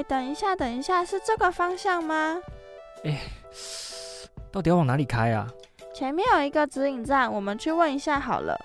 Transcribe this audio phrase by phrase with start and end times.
[0.00, 2.40] 对，等一下，等一下，是这个方向吗？
[3.04, 3.20] 哎，
[4.50, 5.46] 到底要往哪里开啊？
[5.92, 8.58] 前面有一个指引站，我们去问一下好了。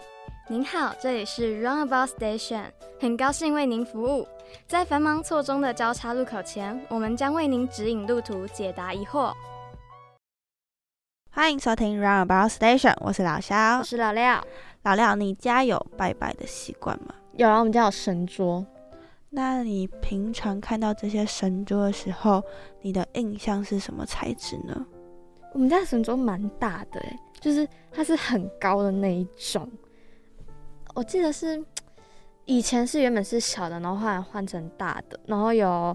[0.47, 2.63] 您好，这里是 Runabout Station，
[3.01, 4.25] 很高兴为您服务。
[4.65, 9.33] 在繁忙错综的交叉路口前，我们将为您指引路途，解答疑惑。
[11.31, 14.41] 欢迎收听 Runabout Station，我是老肖，我是老廖。
[14.83, 17.13] 老廖，你家有拜拜的习惯吗？
[17.33, 18.65] 有啊，我们家有神桌。
[19.35, 22.41] 那你平常看到这些神桌的时候，
[22.81, 24.85] 你的印象是什么材质呢？
[25.51, 29.69] 我们家神桌蛮大的，哎，就是它是很高的那一种。
[30.93, 31.61] 我记得是
[32.45, 35.93] 以前是原本是小的，然后后来换成大的，然后有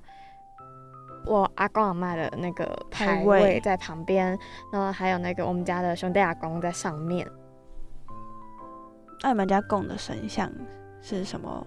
[1.25, 4.39] 我阿公阿妈的那个牌位在旁边，
[4.71, 7.27] 然后还有那个我们家的兄弟阿公在上面。
[9.23, 10.53] 那你们家供的神像
[11.01, 11.67] 是什么？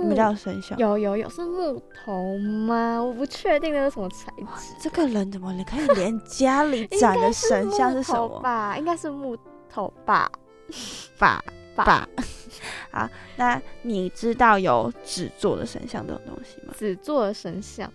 [0.00, 0.78] 你们家有神像？
[0.78, 3.02] 有有有，是木头吗？
[3.02, 4.74] 我不确定那是什么材质。
[4.80, 8.76] 这个人怎么你可以连家里 展的神像是什么吧？
[8.78, 9.36] 应该是木
[9.68, 10.30] 头吧？
[11.18, 11.42] 吧。
[11.76, 12.08] 吧，
[12.90, 16.72] 好，那你知道有纸做的神像这种东西吗？
[16.74, 17.92] 纸做的神像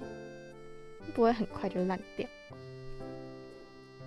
[1.16, 2.28] 不会很快就烂掉，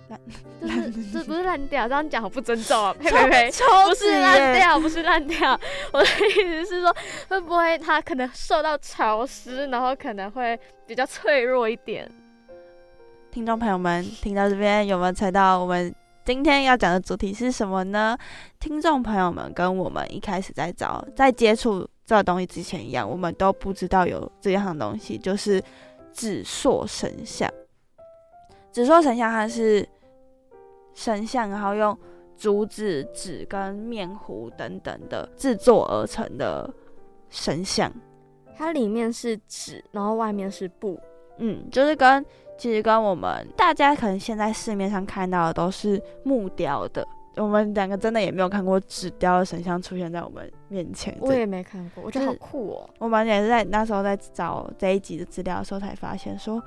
[0.09, 0.19] 烂，
[0.61, 2.93] 就是这不是烂掉，这样讲好不尊重啊！
[2.93, 3.51] 呸呸呸，
[3.87, 5.59] 不是烂掉，不是烂掉，
[5.91, 6.95] 我的意思是说，
[7.29, 12.09] 会不会它可能受到潮湿，然后可能会比较脆弱一点？
[13.31, 15.93] 听众朋友们，听到这边有没有猜到我们？
[16.23, 18.17] 今天要讲的主题是什么呢？
[18.59, 25.61] 听众朋友们跟我们一开始在找、在接触这个东西之前一样，我们都不知道有这样的东西，就是
[26.11, 27.47] 纸硕神像。
[28.71, 29.87] 纸硕神像它是
[30.95, 31.95] 神像，然后用
[32.35, 36.67] 竹子、纸跟面糊等等的制作而成的
[37.29, 37.93] 神像。
[38.57, 40.99] 它里面是纸，然后外面是布。
[41.37, 42.25] 嗯，就是跟。
[42.57, 47.05] 其实跟我们大家可能现在市面上看到的都是木雕的，
[47.35, 51.13] 我们两个真的也没有看过纸雕的神像出现在我们面前。
[51.19, 52.89] 我也没看过，我觉得好酷哦。
[52.97, 56.63] 我们也是在那时候在找这一集的资料的时候才发现说。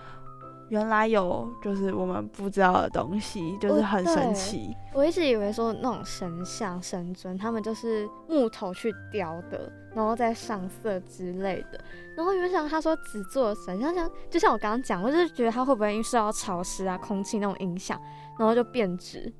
[0.69, 4.77] 原来有，就是我们不知道的东西，就是很神奇。
[4.93, 11.81] 我一直以为说那种神像、神尊，他们就是木头去雕的，然后再上色之类的。
[12.17, 17.99] 然后原想他说纸做神像，像就像我刚刚讲，我就是觉得它会不会因为受到潮湿啊、空气那种影响，
[18.39, 19.33] 然后就变质，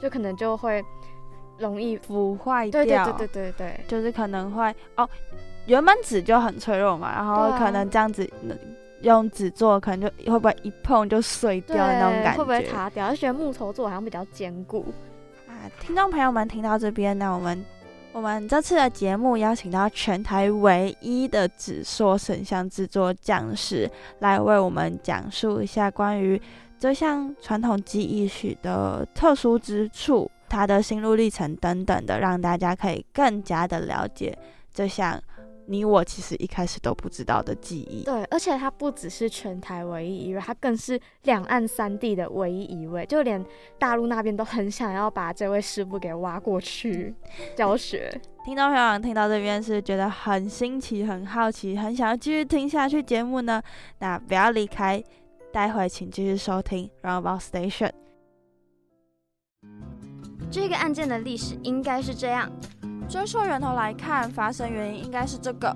[0.00, 0.84] 就可能就会
[1.58, 2.82] 容易腐坏掉。
[2.82, 5.08] 对对对对对对，就是可能会哦，
[5.66, 8.28] 原本纸就很脆弱嘛，然后可能这样子。
[9.02, 12.38] 用纸做，可能就会不会一碰就碎掉那种感觉？
[12.38, 13.10] 会不会塌掉？
[13.10, 14.86] 就觉得木头做好像比较坚固
[15.46, 15.70] 啊！
[15.80, 17.64] 听众朋友们听到这边，那我们
[18.12, 23.88] 我们这次的节目邀请到全台唯一的纸塑神像制作匠师，
[24.18, 26.40] 来为我们讲述一下关于
[26.78, 34.36] 这项传统技艺许的特殊之处、它的心路历程等等的，让大家可以更加的了解
[34.74, 35.20] 这项。
[35.70, 43.44] 你我其实一开始都不知道的记忆，对，而且它不只是全台唯一一位，它更是两岸三地的唯一一位，就连
[43.78, 47.14] 大陆那边都很想要把这位师傅给挖过去
[47.54, 48.10] 教学。
[48.46, 53.62] 听众朋友听到这边是觉得很新奇、很好奇、很想要继续听下去节目呢？
[53.98, 55.04] 那不要离开，
[55.52, 57.90] 待会请继续收听 Roundabout Station。
[60.50, 62.50] 这个案件的历史应该是这样。
[63.08, 65.74] 追溯源头来看，发生原因应该是这个。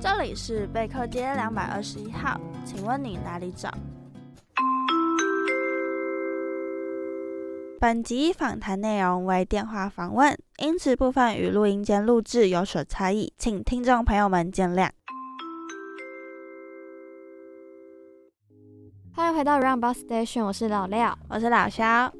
[0.00, 3.72] 这里是贝克街两百二十一号，请问你哪里找？
[7.78, 14.90] 本集访谈内容为电话访问，因此部分与录音间录制有所差异，请听众朋友们见谅。
[19.14, 22.12] 欢迎回到 Roundabout Station，我是老廖，我是老肖。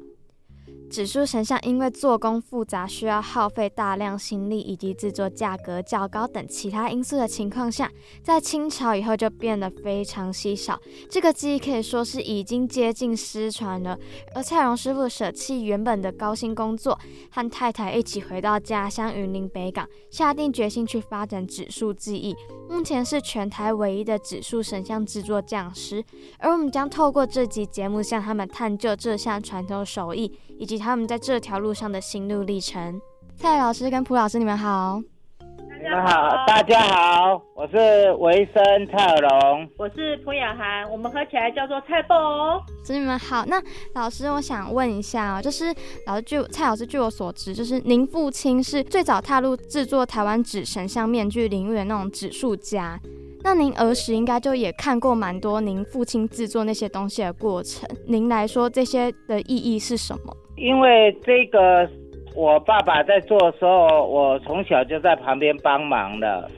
[0.93, 7.91] 指数神像因为做工复杂，需要耗费大量心力，以及制作价格较高等其他因素的情况下，
[8.21, 10.79] 在清朝以后就变得非常稀少。
[11.09, 13.97] 这个技艺可以说是已经接近失传了。
[14.35, 16.99] 而蔡荣师傅舍弃原本的高薪工作，
[17.31, 22.35] 和太太一起回到家乡云林北港，下定决心去发展指数技艺。
[22.69, 26.05] 目前是全台唯一的指数神像制作匠师。
[26.37, 32.99] 而我们将透过这集节目向他们探究这项传统手艺，以及他们在这条路上的心路历程。
[33.37, 35.01] 蔡老师跟蒲老师，你们好。
[35.39, 42.61] 大家家好，大家好，我是维生蔡尔龙，我是蒲雅涵，我们合起来叫做蔡宝哦。
[42.83, 43.61] 子女们好，那
[43.93, 45.73] 老师，我想问一下哦，就是
[46.05, 52.99] 老师据蔡老师据我所知，就是您父亲是最早踏入制作台湾纸神像面具领域的那种指数家。
[53.41, 60.33] 那您儿时应该就也看过蛮多您父亲制作那些东西的过程，您来说这些的意义是什么？
[60.55, 61.89] 因为这个
[62.35, 66.49] 我爸爸在做的时候，我从小就在旁边帮忙的，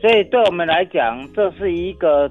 [0.00, 2.30] 所以对我们来讲，这是一个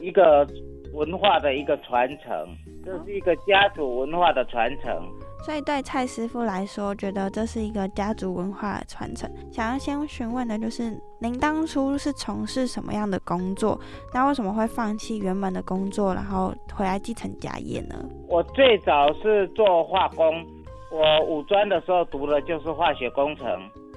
[0.00, 0.46] 一个
[0.92, 2.48] 文化的一个传承，
[2.84, 5.02] 这是一个家族文化的传承。
[5.44, 9.28] 所以对蔡师傅来说，觉得这是一个家族文化的传承。
[9.50, 13.78] 想要先询问的就是，您当初是从事什么样的工作？
[14.14, 17.96] 那为什么会放弃原本的工作，然后回来继承家业呢？
[18.28, 20.46] 我最早是做化工，
[20.92, 23.44] 我五专的时候读的就是化学工程，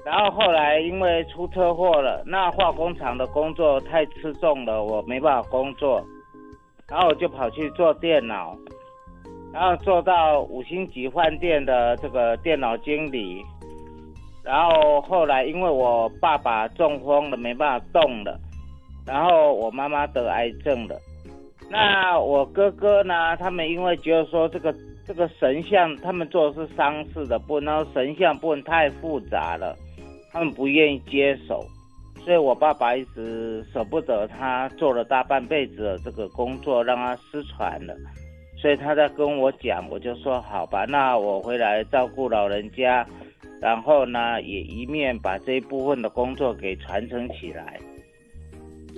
[0.04, 6.04] 然后后来因为出车祸了，那化工厂的工作太吃重了，我没办法工作，
[6.88, 8.56] 然后我就跑去做电脑。
[9.52, 13.42] 然后做到五星级饭店的这个电脑经理，
[14.44, 18.38] 然后后来因为我爸爸中风了，没办法动了，
[19.06, 20.96] 然后我妈妈得癌症了，
[21.70, 23.36] 那我哥哥呢？
[23.38, 24.74] 他们因为觉得说这个
[25.06, 29.74] 这个神像，他们做的是丧事的部分，然神像部分太复杂了，
[30.32, 31.64] 他们不愿意接手，
[32.24, 37.94] 所以我爸爸一直舍不得他做了大半辈子的这个工作，让他失传了。
[38.56, 43.06] 所以他在跟我讲，我就说好吧，那我回来照顾老人家，
[43.60, 47.78] 然后呢，也一面把这一部分的工作给传承起来。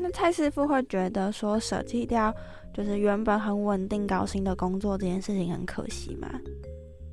[0.01, 2.33] 那蔡师傅会觉得说舍弃掉
[2.73, 6.29] 就是原本很稳定高薪的工作这件事情很可惜吗？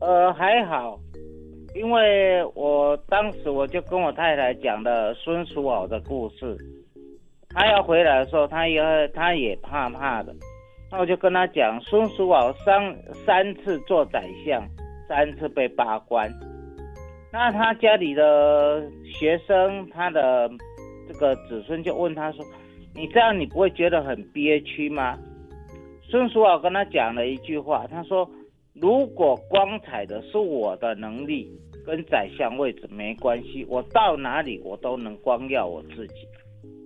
[0.01, 1.00] 呃，还好，
[1.74, 6.56] 因为我当时我就跟我太太讲了孙叔敖的故事，
[7.50, 10.31] 他要回来的时候，他也他也怕怕的。
[10.95, 14.65] 那我就跟他讲，孙叔敖三三次做宰相，
[15.09, 16.31] 三次被罢官。
[17.33, 20.50] 那他家里的学生，他的
[21.06, 22.45] 这个子孙就问他说
[22.95, 25.19] ：“你这样你不会觉得很憋屈吗？”
[26.01, 28.25] 孙叔敖跟他讲了一句话，他说
[28.74, 31.51] ：“如果光彩的是我的能力，
[31.86, 36.13] 跟宰相位置没关系，我到哪里我都能光耀我自己。”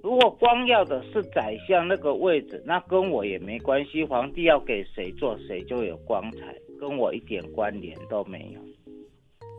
[0.01, 4.03] 如果光要的是宰相那个位置，那跟我也没关系。
[4.03, 8.61] 皇帝要给谁做，谁就有光彩，跟我一点关联都没有。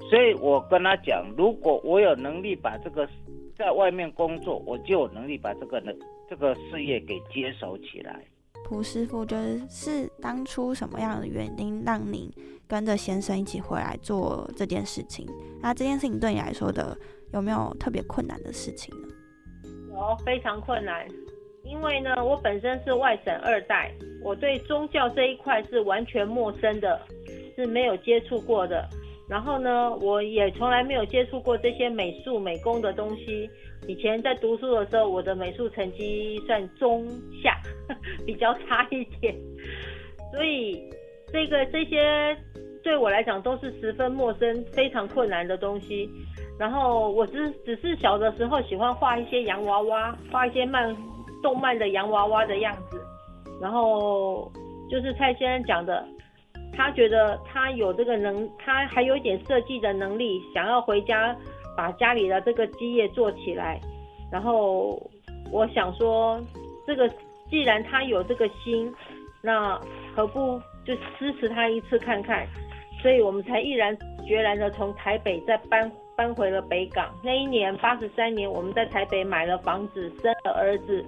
[0.08, 3.06] 所以我跟他讲，如果我有能力把这个
[3.54, 5.92] 在外面工作，我就有能力把这个呢
[6.28, 8.25] 这个事业给接手起来。
[8.64, 12.31] 蒲师傅就是是当初什么样的原因让您
[12.66, 15.26] 跟着先生一起回来做这件事情？
[15.60, 16.96] 那这件事情对你来说的
[17.32, 19.08] 有没有特别困难的事情呢？
[20.00, 21.06] 哦，非常困难，
[21.62, 23.93] 因为呢，我本身是外省二代，
[24.25, 26.99] 我对宗教这一块是完全陌生的，
[27.55, 28.88] 是没有接触过的。
[29.29, 33.49] 然后呢，我也从来没有接触过这些美术美工的东西。
[33.87, 37.06] 以前在读书的时候，我的美术成绩算中
[37.43, 37.61] 下，
[38.26, 39.35] 比较差一点，
[40.32, 40.82] 所以
[41.32, 42.37] 这个这些
[42.82, 46.09] 对我来讲都是十分陌生、非常困难的东西。
[46.59, 50.94] 然后我只只是小的时候喜欢画一些洋娃娃，画一些漫
[51.43, 53.00] 动漫的洋娃娃的样子。
[53.61, 54.50] 然后
[54.91, 56.06] 就是蔡先生讲的，
[56.75, 61.35] 他觉得他有这个能，他还有一点设计的能力，想要回家
[61.77, 63.81] 把家里的这个基业做起来。
[64.31, 65.00] 然后
[65.50, 66.39] 我想说，
[66.87, 67.10] 这个
[67.51, 68.93] 既然他有这个心，
[69.43, 69.81] 那
[70.15, 70.60] 何不
[70.94, 72.47] 就支持他一次看看？
[73.03, 75.91] 所以我们才毅然决然的从台北再搬。
[76.17, 77.19] 搬回了北港。
[77.25, 81.03] 那一年八十三年，我们在台北买了房子，生了儿子，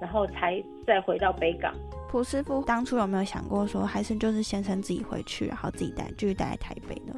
[0.00, 1.72] 然后才再回到北港。
[2.10, 7.14] 蒲师傅当初有没有想过说，还是就是先生自己回去，然后自己待继续待在台北呢？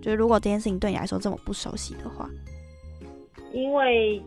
[0.00, 2.26] 就是如果这件事情对你来说这么不熟悉的话，
[3.52, 4.18] 因为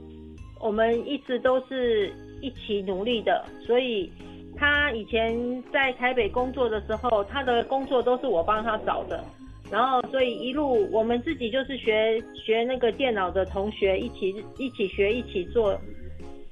[0.60, 4.14] 我们一直都是一起努力的，所以
[4.62, 9.24] 他以前在台北工作的时候，他的工作都是我帮他找的。
[9.72, 15.76] 然后，所以一路我们自己就是学学那个电脑的同学一起一起学一起做，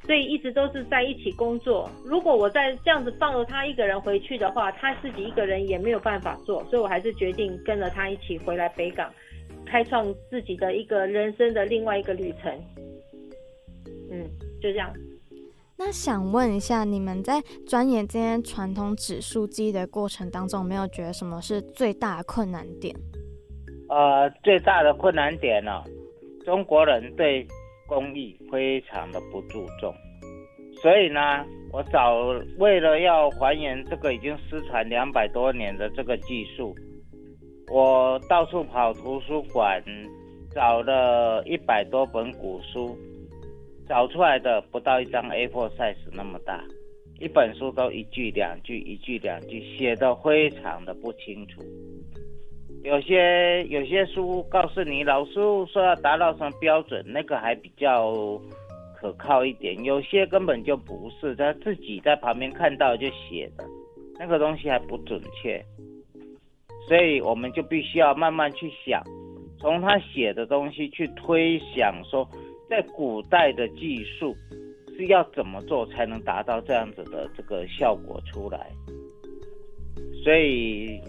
[0.07, 1.87] 所以一直都是在一起工作。
[2.03, 9.13] 如果我再这样子放了他一个人回去的话，他自己一个人也没有办法做，所以我还是决定跟着他一起回来北港，
[9.67, 12.51] 开创自己的一个人生的另外一个旅程。
[14.09, 14.25] 嗯，
[14.59, 14.91] 就这样。
[15.81, 22.93] 那想问一下，你们在钻研这些传统指数机的过程当中，没有觉得什么是最大的困难点？
[23.87, 25.81] 呃，最大的困难点呢，
[26.43, 27.47] 中国人对
[27.87, 29.95] 工艺非常的不注重，
[30.81, 32.13] 所以呢，我找
[32.57, 36.75] 为了要还原这个已经失传两百多年的这个技术，
[37.71, 39.81] 我到处跑图书馆，
[40.53, 42.97] 找了一百多本古书，
[43.89, 46.63] 找出来的不到一张 A4 size 那么大，
[47.19, 51.59] 一本书都一句两句，一句两句，写的非常的不清楚。
[52.83, 55.33] 有些有些书告诉你老师
[55.73, 58.39] 说要达到什么标准，那个还比较
[58.95, 59.83] 可靠一点。
[59.83, 63.65] 有些根本就不是，他自己在旁边看到就写的，
[64.19, 65.59] 那个东西还不准确。
[66.87, 69.03] 所以我们就必须要慢慢去想，
[69.59, 72.27] 从他写的东西去推想，说
[72.69, 74.35] 在古代的技术
[74.95, 78.71] 是要怎么做才能达到这样子的这个效果出来。
[80.23, 81.01] 所以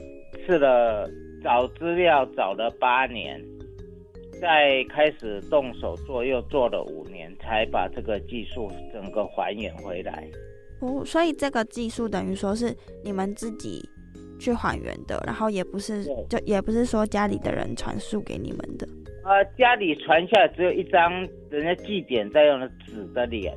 [0.46, 1.08] 试了。
[1.42, 3.42] 找资料找了八年，
[4.42, 10.28] 再开始动手做，又做了五年，才把这个技术整个还原回来。
[10.80, 13.82] 哦，所以这个技术等于说是你们自己
[14.38, 18.86] 去还原的，然后也不是就也不是说家里的人传授给你们的。
[19.24, 21.12] 呃，家里传下来只有一张
[21.50, 23.54] 人家祭典在用的纸的脸，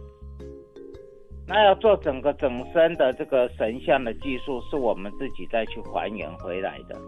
[1.47, 6.99] 那要做整个整身的这个神像的技术，是我们自己再去还原回来的。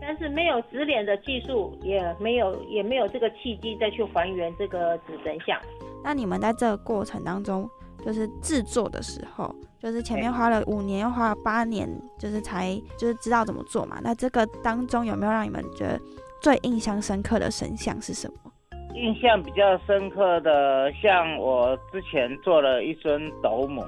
[0.00, 5.60] 但是没有纸脸的技术，也没有也没有这个契机再去还原这个纸神像。
[6.04, 7.68] 那你们在这个过程当中，
[8.04, 13.98] 就是制作的时候，就是前面花了五年，又花了八年，就是才就是知道怎么做嘛。
[14.00, 16.00] 那这个当中有没有让你们觉得
[16.46, 18.52] 最印象深刻的神像是什么？
[18.94, 23.84] 印象比较深刻的，像我之前做了一尊斗母，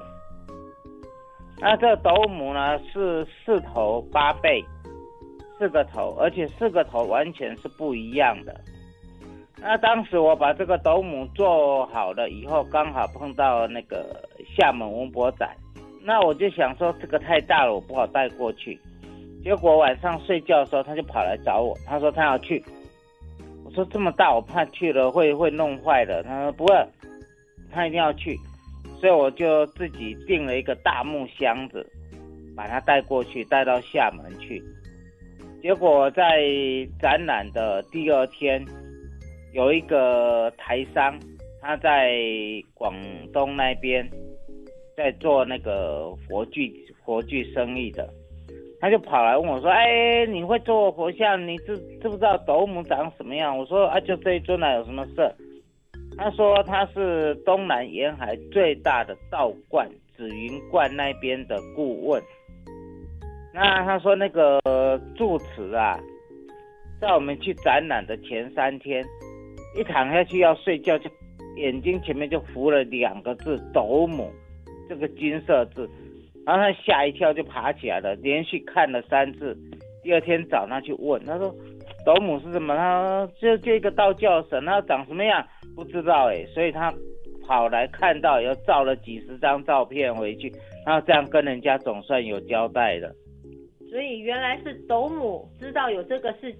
[1.61, 4.61] 那这斗母呢是四头八背。
[5.57, 8.59] 四个头，而且四个头完全是不一样的。
[9.61, 15.55] 那当时我把这个斗母做好了以后，刚好碰到那个厦门文博展，
[16.03, 18.77] 那我就想说这个太大了，我不好带过去。
[19.43, 22.63] 结果晚上睡觉的时候，他就跑来找我，他说他要去。
[23.63, 26.23] 我说这么大，我怕去了会会弄坏的。
[26.23, 26.73] 他说不会，
[27.71, 28.37] 他一定要去，
[28.99, 31.85] 所以我就自己订了一个大木箱子，
[32.55, 34.61] 把它带过去，带到厦门去。
[35.61, 36.41] 结果在
[36.99, 38.65] 展览的第二天，
[39.53, 41.17] 有一个台商，
[41.61, 42.17] 他在
[42.73, 42.95] 广
[43.31, 44.09] 东那边
[44.97, 46.73] 在做那个佛具
[47.05, 48.09] 佛具生意的，
[48.81, 51.47] 他就跑来问我说：“哎，你会做佛像？
[51.47, 55.35] 你知知不知道斗母长什么样？”我说：“啊，就这一尊啊，有什么事？”
[56.17, 62.21] 他说他是东南沿海最大的道观紫云观那边的顾问。
[63.53, 64.61] 那他说那个
[65.15, 65.99] 住持啊，
[66.99, 69.03] 在我们去展览的前三天，
[69.77, 71.09] 一躺下去要睡觉，就
[71.55, 74.31] 眼睛前面就浮了两个字“斗母”
[74.87, 75.89] 这个金色字，
[76.49, 79.55] 然后他吓一跳就爬起来了，连续看了三次。
[80.01, 81.53] 第二天早上去问，他说
[82.03, 86.91] “斗母是什么？”他说：“就这个道教神，他长什么样不知道哎。”所以他
[87.45, 90.51] 跑来看到，又照了几十张照片回去，
[90.87, 93.13] 然后这样跟人家总算有交代了。
[93.91, 96.51] 所以原来是斗母知道有这个事，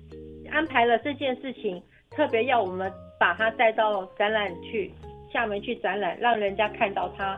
[0.52, 1.82] 安排了这件事情，
[2.12, 4.92] 特别要我们把他带到展览去，
[5.34, 7.36] 厦门去展览，让人家看到他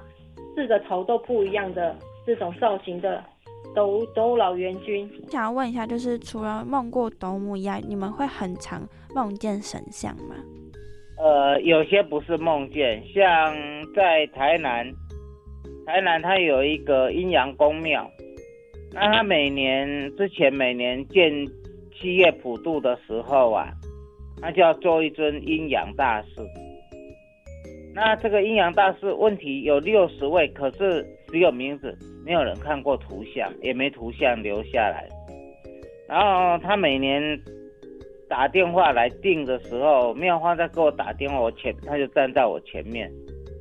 [0.54, 1.96] 四个头都不一样的
[2.32, 3.22] 这种造型的
[3.76, 5.06] 斗斗老元君。
[5.28, 10.36] 想要问一下，就是除了梦过斗母以外，你们会很常梦见神像吗？
[11.18, 13.54] 呃，有些不是梦见，像
[13.94, 14.90] 在台南，
[15.86, 18.10] 台南它有一个阴阳宫庙。
[18.94, 19.86] 那他每年
[20.16, 21.30] 之前每年建
[21.94, 23.68] 七月普渡的时候啊，
[24.42, 26.30] 它就要做一尊阴阳大士。
[27.94, 35.08] 那这个阴阳大士问题有六十位，可是只有名字，没有人看过图像，也没图像留下来。
[36.08, 37.22] 然后他每年
[38.28, 43.10] 打电话来订的时候，妙花在给我打电话，我前他就站在我前面，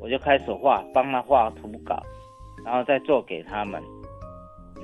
[0.00, 2.02] 我就开始画，帮他画图稿，
[2.64, 3.80] 然后再做给他们。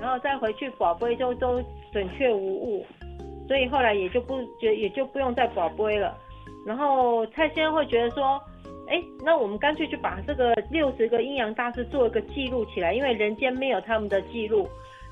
[0.01, 1.61] 然后再回去保杯就都
[1.93, 2.87] 准确无误，
[3.49, 6.17] 所以后来也就不觉也就不用再保杯了。
[6.67, 8.41] 然后蔡先生会觉得说，
[8.89, 14.69] 哎，那我们干脆就把这个六十个阴阳大师做一个记录起来，因为人间没有他们的记录。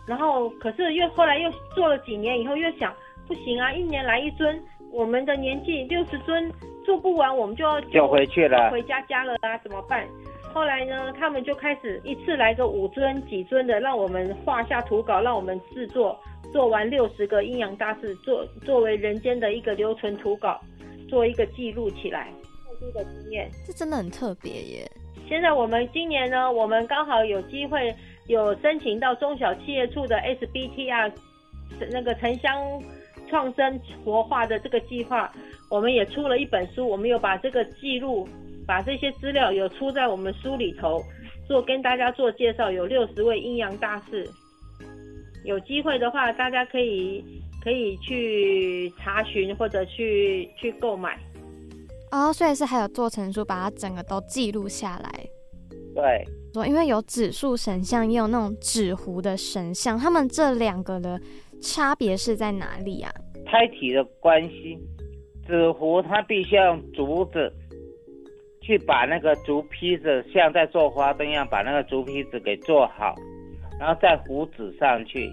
[0.07, 2.95] 然后可是又后来又做了几年以后，又想
[3.27, 4.63] 不行啊，一年来一尊，
[4.93, 6.53] 我们的年纪六十尊
[6.85, 10.07] 做不完，我们就要就回去了，回家家了啊，怎么办？
[10.53, 16.17] 后来呢，他们就开始一次来个五尊、几尊的，让我们画下图稿，让我们制作，
[16.53, 20.61] 做完六十个阴阳大事，作作为人间的一个留存图稿，
[21.09, 22.29] 做一个记录起来。
[22.85, 23.51] 殊的经验。
[23.67, 24.91] 这真的很特别耶。
[25.27, 27.95] 现在我们今年呢，我们刚好有机会
[28.27, 31.11] 有申请到中小企业处的 SBTR
[31.91, 32.83] 那个城乡
[33.29, 35.33] 创生活化的这个计划，
[35.71, 38.29] 我们也出了一本书，我们有把这个记录，
[38.67, 41.03] 把这些资料有出在我们书里头，
[41.49, 44.29] 做跟大家做介绍，有六十位阴阳大士。
[45.45, 47.25] 有机会的话，大家可以
[47.63, 51.19] 可以去查询或者去去购买。
[52.15, 55.11] 哦，所以是还有做成书，把它整个都记录下来。
[55.93, 61.21] 对，说因为有指数神像，也有那种纸糊的神像，他们这两个的
[61.61, 63.11] 差别是在哪里啊？
[63.45, 64.79] 胎体的关系，
[65.45, 67.53] 纸糊它必须要用竹子
[68.63, 73.17] 去把那个竹坯子，像在做花灯一样，把那个竹坯子给做好，
[73.81, 75.33] 然后再糊纸上去。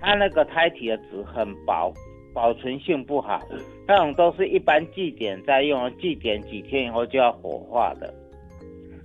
[0.00, 1.92] 它那个胎体的纸很薄，
[2.32, 3.40] 保存性不好，
[3.86, 8.12] 那种都是一般祭典在用，祭典几天以后就要火化的。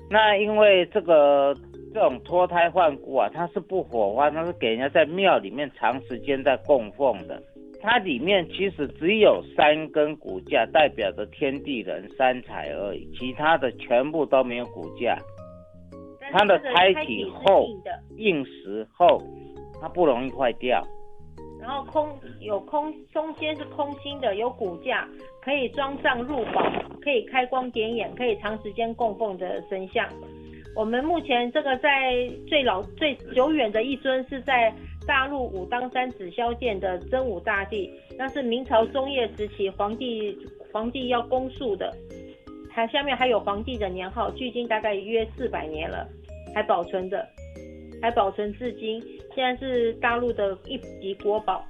[0.09, 1.55] 那因为这个
[1.93, 7.41] 这种脱胎换骨啊，它是不火化，它是给人家在庙里面长时间在供奉的。
[7.79, 15.17] 它里面其实只有三根骨架，代表着天地人三才而已，其他的全部都没有骨架。
[16.31, 17.67] 它的胎体厚，
[18.17, 19.21] 硬实厚，
[19.79, 20.83] 它不容易坏掉。
[21.67, 25.05] 然后空有空中间是空心的，有骨架，
[25.41, 26.63] 可以装上入宝，
[27.01, 30.07] 可以开光点眼，可以长时间供奉的神像。
[30.73, 34.73] 我们目前这个在最老最久远的一尊是在
[35.05, 40.37] 大陆武当山紫霄殿的真武大帝，那是明朝中叶时期皇帝
[40.71, 41.93] 皇帝要供塑的，
[42.71, 46.07] 它下面还有皇帝的年号，距今大概约四百年了，
[46.55, 47.27] 还保存着，
[48.01, 49.01] 还保存至今。
[49.35, 51.63] 现在是大陆的一级国宝，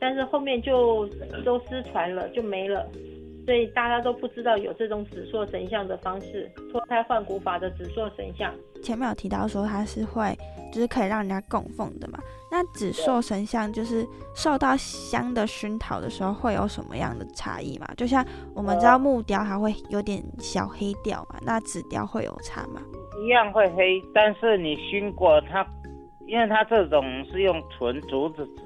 [0.00, 1.06] 但是后面就
[1.44, 2.88] 都失传了，就没了，
[3.46, 8.52] 所以大家都不知道有这种紫塑神像的方式，脱胎换骨法的紫塑神像。
[8.82, 10.36] 前面有提到说它是会，
[10.72, 12.18] 就是可以让人家供奉的嘛。
[12.50, 17.86] 那紫塑神像就是受到香的熏陶的时候，会有什么样的差异嘛？
[17.96, 22.82] 就像我们知道木雕它会有点小黑掉嘛，那紫雕会有差吗？
[23.22, 25.64] 一样会黑，但是你熏过它。
[26.28, 28.62] 因为它这种是用纯竹子纸，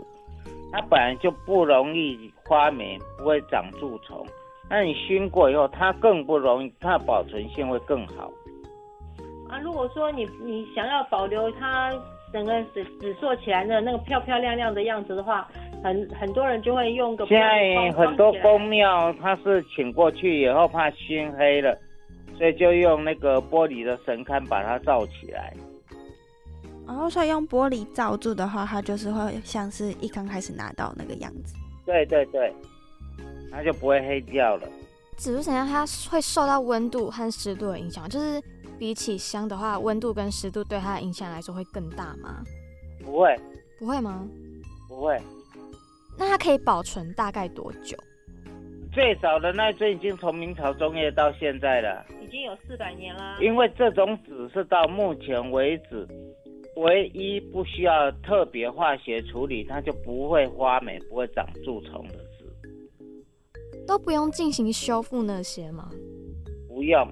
[0.71, 4.25] 它本来就不容易发霉，不会长蛀虫。
[4.69, 8.31] 那你熏过以后，它更不容易，它的保存性会更好。
[9.49, 11.93] 啊，如果说你你想要保留它
[12.33, 15.49] 整个紫紫塑起来的那个漂漂亮亮的样子的话，
[15.83, 17.27] 很很多人就会用个。
[17.27, 21.77] 现在很多公庙，它是请过去以后怕熏黑了，
[22.37, 25.55] 所以就用那个玻璃的神龛把它罩起来。
[26.87, 31.55] 然后，所以用玻璃罩住的话，它就是会像是一刚开始拿到那个样子。
[31.85, 32.53] 对对对，
[33.51, 34.69] 它就不会黑掉了。
[35.17, 38.41] 紫竹神像它会受到温度和湿度的影响，就是
[38.79, 42.43] 比起香的话，温度跟湿度对它的影响来说会更大吗？
[43.05, 43.37] 不会，
[43.79, 44.27] 不会吗？
[44.89, 45.21] 不会。
[46.19, 47.97] 那它可以保存大概多久？
[48.93, 53.39] 最早的那尊已经从明朝中叶到现在了，已经有四百年啦。
[53.41, 56.07] 因为这种纸是到目前为止。
[56.77, 62.45] 唯一不需要特别化学处理，它就不会发霉、不会长蛀虫的纸，
[63.87, 65.91] 都不用进行修复那些吗？
[66.69, 67.09] 不用。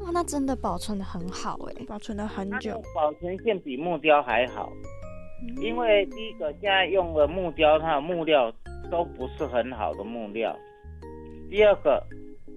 [0.00, 4.72] 哇，那真的保存的很好哎，保存了很久，保存性比木雕还好。
[5.60, 8.52] 因为第一个现在用的木雕，它的木料
[8.90, 10.52] 都不是很好的木料；
[11.50, 12.02] 第二个，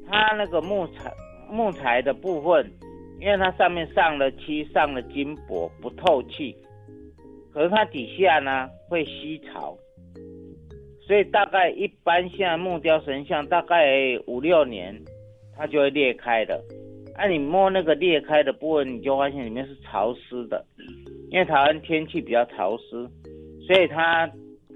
[0.08, 1.14] 它那个木材
[1.50, 2.72] 木材的部分。
[3.20, 6.58] 因为它上面上了漆，上了金箔，不透气，
[7.54, 9.78] 可是它底下呢会吸潮，
[11.06, 13.86] 所以大概一般现在木雕神像大概
[14.26, 15.00] 五六年，
[15.56, 16.60] 它就会裂开的。
[17.24, 20.66] 那你摸那个裂开的部分，你就发现里面是潮湿的，
[21.30, 23.08] 因为台湾天气比较潮湿，
[23.68, 24.28] 所以它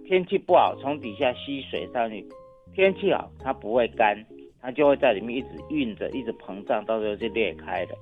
[0.05, 2.23] 天气不好，从底下吸水上去；
[2.75, 4.15] 天气好，它不会干，
[4.62, 7.95] 它就会在里面一直运着，一直膨胀，到时候就裂开的。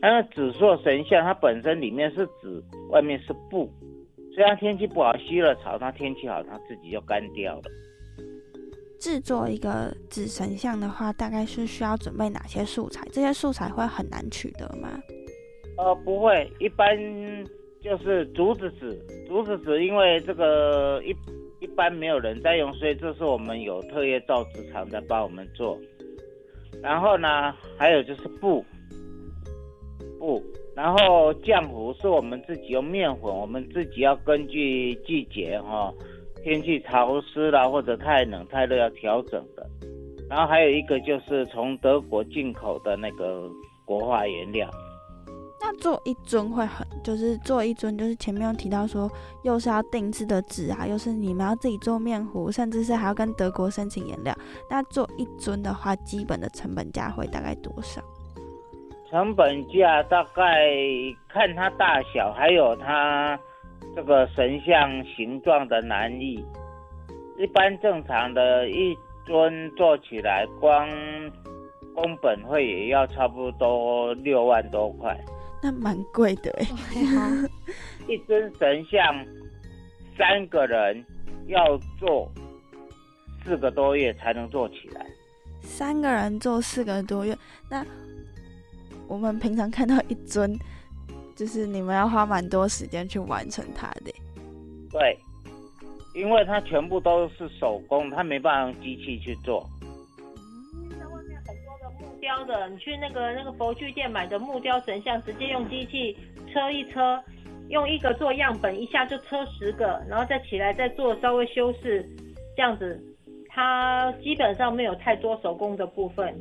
[0.00, 3.70] 那个紫色神像，它本身里面是纸，外面是布，
[4.34, 7.64] 虽然天气不好吸了潮，它天气好它自己就干掉了。
[9.00, 13.04] 制作一个纸神像的话，大概是需要准备哪些素材？
[13.10, 14.90] 这些素材会很难取得吗？
[15.78, 16.94] 呃，不会，一般
[17.82, 21.16] 就是竹子纸，竹子纸因为这个一
[21.64, 25.78] 一般没有人在用，所以这是我们有特业造纸厂在帮我们做。
[26.82, 28.62] 然后呢，还有就是布。
[30.18, 30.42] 布，
[30.76, 35.90] 然后浆糊是我们自己用面粉，我们自己要根据季节哈，
[36.42, 39.66] 天气潮湿啦或者太冷太热要调整的。
[40.28, 43.50] 然后还有一个就是从德国进口的那个
[43.84, 44.70] 国画原料。
[45.62, 49.10] 那做一尊会很，就是做一尊，就是前面有提到说，
[49.42, 54.34] 又是要定制的纸啊，又是你们要自己做面糊，甚至是还要跟德国申请颜料。
[54.70, 58.00] 那做一尊的话，基本的成本价会大概多少？
[59.10, 60.42] 成本价大概
[61.28, 63.38] 看它大小，还有它
[63.94, 66.44] 这个神像形状的难易。
[67.38, 70.88] 一般正常的一尊做起来，光
[71.94, 75.18] 工本费也要差不多六万多块。
[75.62, 76.66] 那蛮贵的哎，
[78.08, 79.02] 一尊神像，
[80.16, 81.04] 三个人
[81.46, 82.30] 要做
[83.44, 85.06] 四个多月才能做起来。
[85.62, 87.36] 三个人做四个多月，
[87.70, 87.84] 那
[89.06, 90.58] 我们平常看到一尊，
[91.40, 94.12] 就是你们要花蛮多时间去完成它的。
[94.90, 95.16] 对，
[96.14, 102.20] 因为它全部都是手工，它没办法用机器去做外面很多的木。
[102.20, 106.14] 雕的，你去那个那个佛具店买的木雕神像，直接用机器
[106.52, 107.18] 车一车，
[107.70, 112.06] 用一个做样本，一下就车十个，然后再起来再做稍微修饰，
[112.54, 113.02] 这样子，
[113.48, 116.38] 它基本上没有太多手工的部分，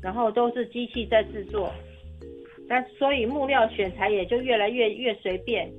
[0.00, 1.70] 然后都是机器在制作，
[2.68, 5.70] 但所以木料选材也就越来越越随便，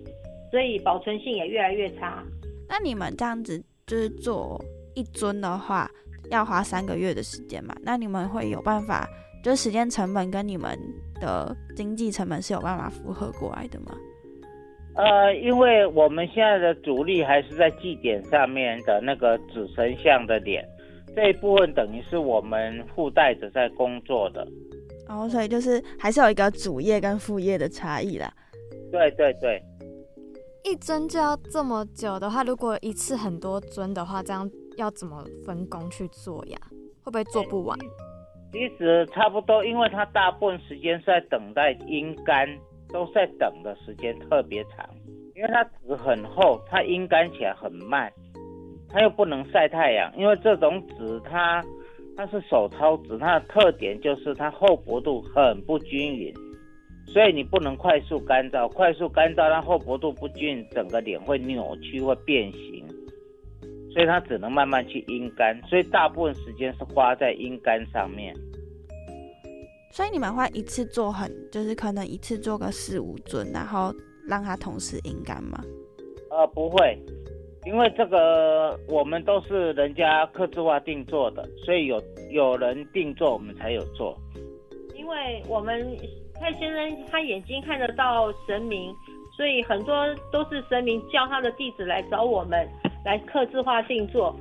[0.52, 2.24] 所以保存性也越来越差。
[2.70, 4.64] 那你们这样子就是做
[4.96, 5.90] 一尊的话？
[6.30, 7.74] 要花三个月的时间嘛？
[7.82, 9.08] 那你们会有办法，
[9.42, 10.78] 就是时间成本跟你们
[11.22, 13.98] 的经济成本是有办法符合过来的吗？
[14.96, 20.68] 呃，因为我们现在的主力还是在祭典上面的那个纸神像的脸，
[21.16, 24.46] 这一部分等于是我们附带着在工作的。
[25.10, 28.32] 哦，所以就是还是有一个主业跟副业的差异啦。
[28.92, 29.62] 对对对。
[30.64, 34.50] 一针就要这么久的话，如果一次很多针的话，这样。
[34.78, 36.58] 要怎么分工去做呀？
[37.04, 37.76] 会不会做不完？
[38.52, 42.48] 其实差不多，因为它大部分时间是在等待阴干，
[42.90, 44.88] 都在等的时间特别长。
[45.36, 48.14] 因为它纸很厚，它阴干起来很慢，
[48.88, 50.16] 它又不能晒太阳。
[50.16, 51.66] 因为这种纸它
[52.18, 56.34] 它是手抄纸，它的特点就是它厚薄度很不均匀，
[57.06, 62.84] 所以你不能快速干燥，快速干燥它厚薄度不均，整个脸会扭曲会变形。
[63.92, 68.36] 所以它只能慢慢去阴干，所以大部分时间是花在阴干上面。
[69.92, 73.94] 所以你们会一次做很，就是可能一次做个四五尊，然后
[74.28, 75.64] 让它同时阴干吗？
[76.30, 76.96] 呃，不会，
[77.68, 82.02] 因为这个我们都是人家刻字化定做的，所以有
[82.32, 84.18] 有人定做，我们才有做。
[84.96, 85.86] 因为我们
[86.40, 88.96] 蔡先生他眼睛看得到神明，
[89.36, 89.94] 所以很多
[90.32, 92.66] 都是神明叫他的弟子来找我们。
[93.04, 94.34] 来刻字化定做，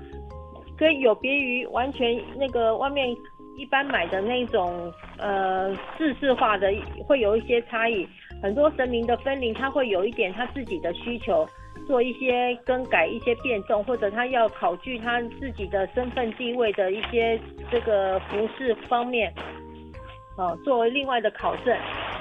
[0.76, 3.08] 跟有别于完全那个外面
[3.56, 6.72] 一般买的那种呃制式化的，
[7.06, 8.06] 会有一些差异。
[8.40, 11.46] 很多神明的分灵，他会有一点他自己的需求，
[11.86, 17.38] 做一些更改、一些变动，或者他要考据他自己的身份地位的一些
[17.70, 19.32] 这个服饰方面，
[20.36, 21.76] 哦，作为另外的考证，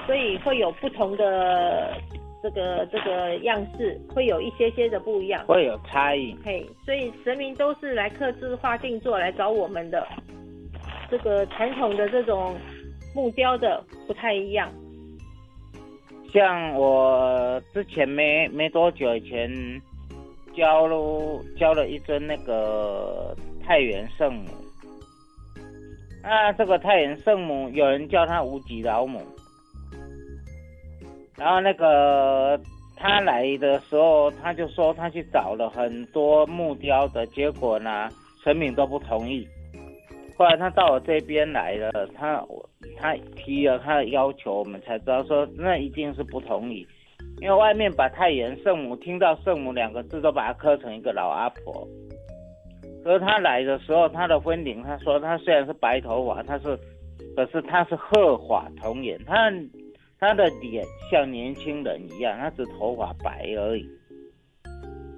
[0.06, 1.94] 所以会有不同的。
[2.42, 6.36] 这个这个样式会有一些些的不一样，会有差异。
[6.44, 10.06] 嘿，所以神明都是来刻字化定做来找我们的。
[11.10, 12.54] 这个传统的这种
[13.16, 14.70] 木雕的不太一样。
[16.32, 19.50] 像我之前没没多久以前
[20.54, 23.34] 教了教了一尊那个
[23.64, 24.50] 太原圣母。
[26.22, 29.20] 啊，这个太原圣母有人叫她无极老母。
[31.36, 32.58] 然后那个
[32.96, 38.08] 他来的时候，他就说他去找了很多木雕的，结果呢，
[38.42, 39.46] 神明都不同意。
[40.36, 42.44] 后来他到我这边来了，他
[42.98, 46.86] 他提了他的要求，我们才知道说那一定是不同意，
[47.40, 51.86] 因为外面把太原圣母听到圣母两个字都把它刻成一个老阿婆。
[53.02, 56.78] 可是他来的时候，他的婚龄，他说他虽然是白头发，他是，
[57.34, 59.52] 可是他是鹤发童颜，他。
[60.18, 63.86] 他的脸像年轻人一样，他只头发白而已。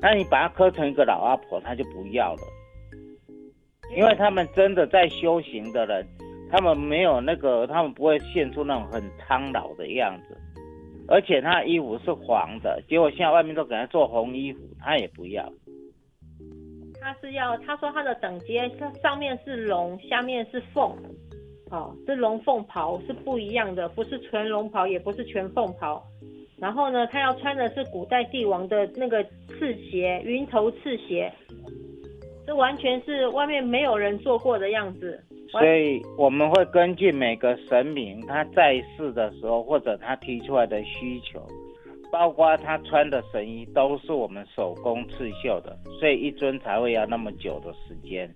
[0.02, 2.42] 那你把他刻成一个老阿婆，他就不要了。
[3.96, 6.06] 因为他们真的在修行的人，
[6.50, 10.36] 他们没有那个，他们不会现出那种很苍老的样子。
[11.08, 15.50] 而且他衣服是黄的，结果现在外面都给他做红衣服，他也不要。
[17.00, 18.58] 他是要，他说他的等级，
[19.02, 20.94] 上面是龙，下面是凤。
[21.70, 26.02] 哦，是龙凤袍是不一样的，不是全龙袍，也不是全凤袍。
[26.58, 31.32] 然后呢，他要穿的是古代帝王的那个刺鞋，云头刺鞋，
[32.48, 35.22] 这完全是外面没有人做过的样子。
[35.50, 41.46] 所以我们会根据每个神明他在世的时候，或者他提出来的需求，
[42.10, 48.34] 包括他穿的神衣，都是我们手工刺绣的，所以一尊才会要那么久的时间。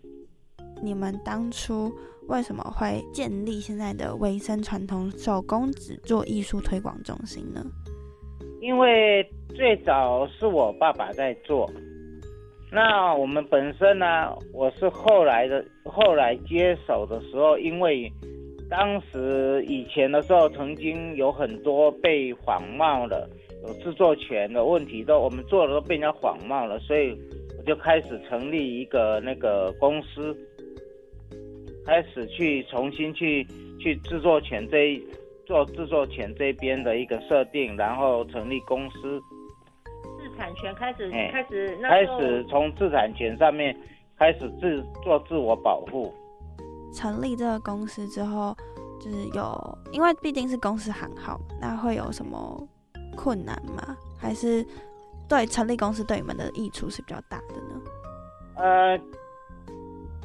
[0.83, 1.90] 你们当初
[2.29, 7.64] 为什么会建立现在的维生传统手工纸作艺术推广中心呢？
[8.61, 11.70] 因为最早是我爸爸在做，
[12.73, 18.11] 那我们本身呢，我是后来的，后来接手的时候，因为
[18.71, 23.29] 当时以前的时候，曾经有很多被仿冒了，
[23.67, 27.15] 有制作权的问题，都我们做的都被人家仿冒了，所以
[27.59, 30.35] 我就开始成立一个那个公司，
[31.85, 33.47] 开始去重新去
[33.79, 35.03] 去制作权这一。
[35.45, 39.21] 做制作权这边的一个设定，然后成立公司，
[40.37, 43.77] 产权开始开始开始从自产权上面
[44.18, 46.12] 开始自做自我保护。
[46.95, 48.57] 成立这个公司之后，
[49.01, 52.68] 就是有，因为毕竟是公司行号，那会有什么
[53.16, 53.97] 困难吗？
[54.18, 54.64] 还是
[55.29, 57.81] 对成立公司对你们的益处是比较大的呢？
[58.57, 58.99] 呃。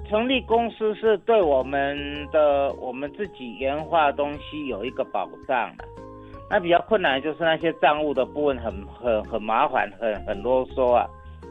[0.10, 1.98] 成立公司是对我们
[2.32, 5.84] 的我们自己研发东西有一个保障的，
[6.50, 11.06] 那比较困难就是那些账务的部分很很很麻烦，很很啰嗦啊，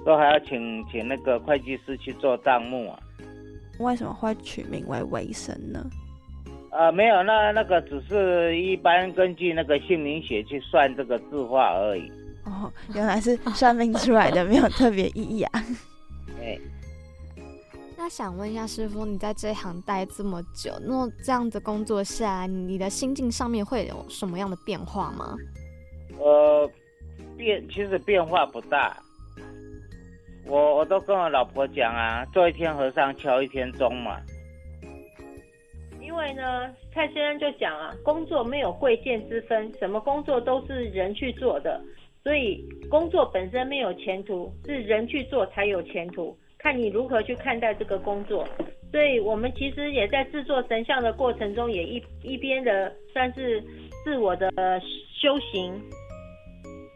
[0.04, 2.98] 都还要请请那个会计师去做账目啊。
[3.78, 5.84] 为什么会取名为维生呢？
[6.70, 12.10] 呃，没有，那那个只是一般根据那个姓名学去算这个字画而已。
[12.44, 15.62] 哦，原来是算命出来的，没有特别意义啊。
[16.38, 16.60] 对。
[18.06, 25.34] 那想问一下师傅，你在这一行待这么久，那这样子工作下来，你的心境上面会有什么样的变化吗？
[26.16, 26.70] 呃，
[27.36, 28.96] 变其实变化不大。
[30.46, 34.20] 我我都跟我老婆讲啊，做一天和尚敲一天钟嘛。
[36.00, 41.82] 因为呢，蔡先生就讲啊，工作没有贵贱之分，什么工作都是人去做的，
[42.22, 46.38] 所以工作本身没有前途，是人去做才有前途。
[46.66, 48.44] 看你如何去看待这个工作，
[48.90, 53.62] 所以我们其实也在制作神像的过程中，也一一边的算是
[54.02, 54.50] 自我的
[55.14, 55.80] 修行，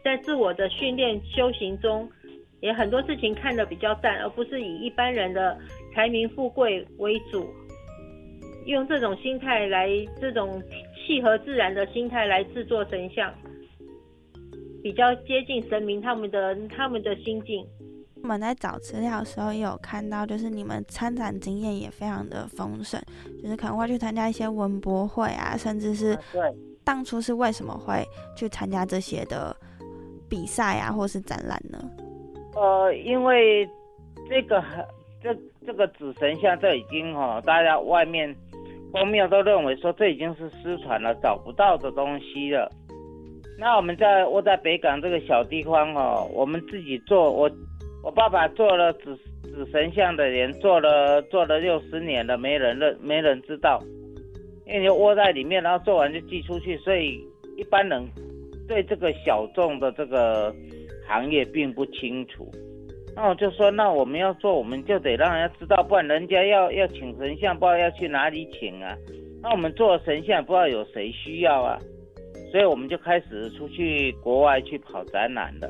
[0.03, 2.05] 在自我的训练修行中，
[2.59, 5.57] 也很多事情看得比较淡，而不是以一般人的
[5.95, 7.49] 财名富贵为主，
[8.65, 9.87] 用这种心态来，
[10.19, 10.61] 这种
[10.97, 13.33] 契合自然的心态来制作神像，
[14.83, 17.65] 比较接近神明他们的他们的心境。
[18.23, 23.01] 我们在找资料的时候也有看到，就是你们参展经验也非常的丰盛，
[23.41, 26.41] 就是可能会去参加一些文博会啊，甚至是对，
[26.83, 28.05] 当初是为什么会
[28.37, 29.55] 去参加这些的
[30.29, 31.79] 比赛啊，或是展览呢？
[32.55, 33.67] 呃，因为
[34.29, 34.63] 这个
[35.21, 38.33] 这这个紫神像这已经哈，大家外面
[38.91, 42.71] 公庙都认为说这已经是失传了，找不到的东西了。
[43.57, 47.49] 那我们在我在北港这个小地方哦，我们自己做我。
[48.03, 53.81] 我爸爸做了纸纸神像的人，做了做了六十年了，没人认，没人知道，
[54.65, 57.23] 因为你窝在里面，然后做完就寄出去，所以
[57.57, 58.03] 一般人
[58.67, 60.53] 对这个小众的这个
[61.07, 62.49] 行业并不清楚。
[63.15, 68.95] 那我就说，那我们要做，我们就得让人家知道，不然人家要要请神像，不知道要去哪里请啊。
[69.43, 71.77] 那我们做神像，不知道有谁需要啊，
[72.51, 75.69] 所以我们就开始出去国外去跑展览了。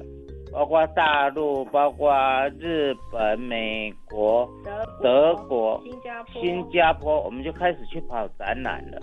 [0.52, 2.14] 包括大陆，包括
[2.60, 4.50] 日本、美国、
[5.02, 9.02] 德国、新加坡，新加坡，我们就开始去跑展览了。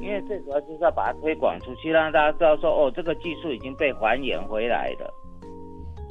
[0.00, 5.08] 因为最主要就是要把它推广出去，让大家知道说，哦，这个技术已经被还原回来了。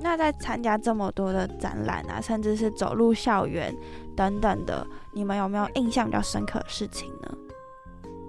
[0.02, 3.76] 那在参加这么多的展览啊，甚至是走入校园
[4.16, 7.38] 等等的，你们有没有印象比较深刻的事情呢？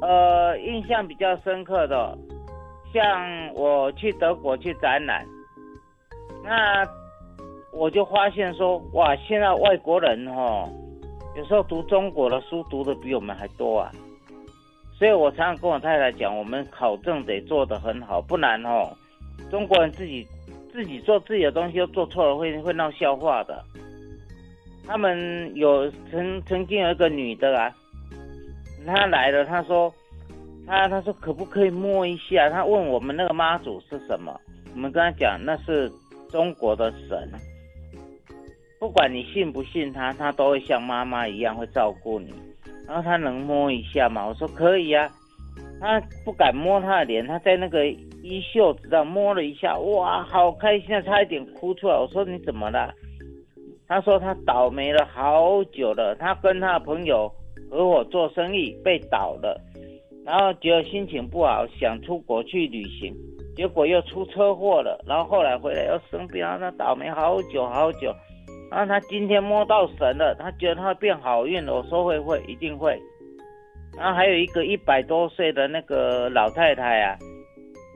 [0.00, 2.18] 呃，印象比较深刻的，
[2.92, 5.24] 像我去德国去展览。
[6.44, 6.87] 那
[7.72, 10.68] 我就发现说，哇，现在外国人哈，
[11.35, 13.90] 有时候读中国的书读的比我们还多啊。
[14.96, 18.94] 所以我常常跟我太太讲，我们考证得做得很好，不然哦，
[19.50, 20.24] 中国人自己
[20.70, 23.64] 自己做自己的东西又做错了，会会闹笑话的。
[24.87, 27.74] 他们有曾曾经有一个女的啊，
[28.87, 29.92] 她来了，她说，
[30.66, 32.50] 她她说可不可以摸一下？
[32.50, 34.38] 她问我们那个妈祖是什么？
[34.74, 35.90] 我们跟她讲那是。
[36.34, 37.30] 中国的神，
[38.80, 42.34] 不管你信不信他，他都会像妈妈一样会照顾你。
[42.88, 44.26] 然后他能摸一下吗？
[44.26, 45.08] 我说可以啊。
[45.80, 51.94] 他不敢摸他的脸，他在那个衣袖子上摸了一下，哇，好开心啊，差一点哭出来。
[51.94, 52.92] 我说你怎么了？
[53.86, 57.32] 他说他倒霉了好久了，他跟他的朋友
[57.70, 59.60] 合伙做生意被倒了，
[60.24, 63.14] 然后觉得心情不好，想出国去旅行，
[63.56, 68.14] 结果又出车祸了，然后后来回来又生病，然后他倒霉好久好久，
[68.70, 73.00] 然后他今天摸到神了，他觉得他会变好运了，我说会会一定会。
[73.96, 77.16] 然后还有一个一百多岁的那个老太太啊，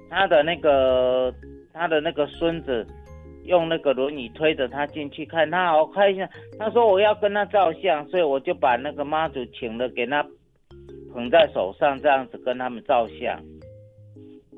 [0.09, 1.33] 她的那个
[1.73, 2.87] 她的那个孙子。
[3.45, 6.29] 用那个轮椅推着他进去看，他好开心。
[6.59, 10.23] 他说我要跟他照相，所以我就把那个妈祖请了，给他
[11.15, 13.41] 捧在手上，这样子跟他们照相。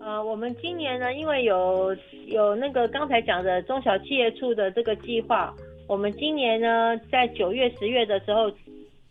[0.03, 1.95] 呃，我们今年呢，因为有
[2.27, 5.55] 有那个刚才讲的中小企业处的这个计划，
[5.87, 8.51] 我们今年呢，在九月、十月的时候，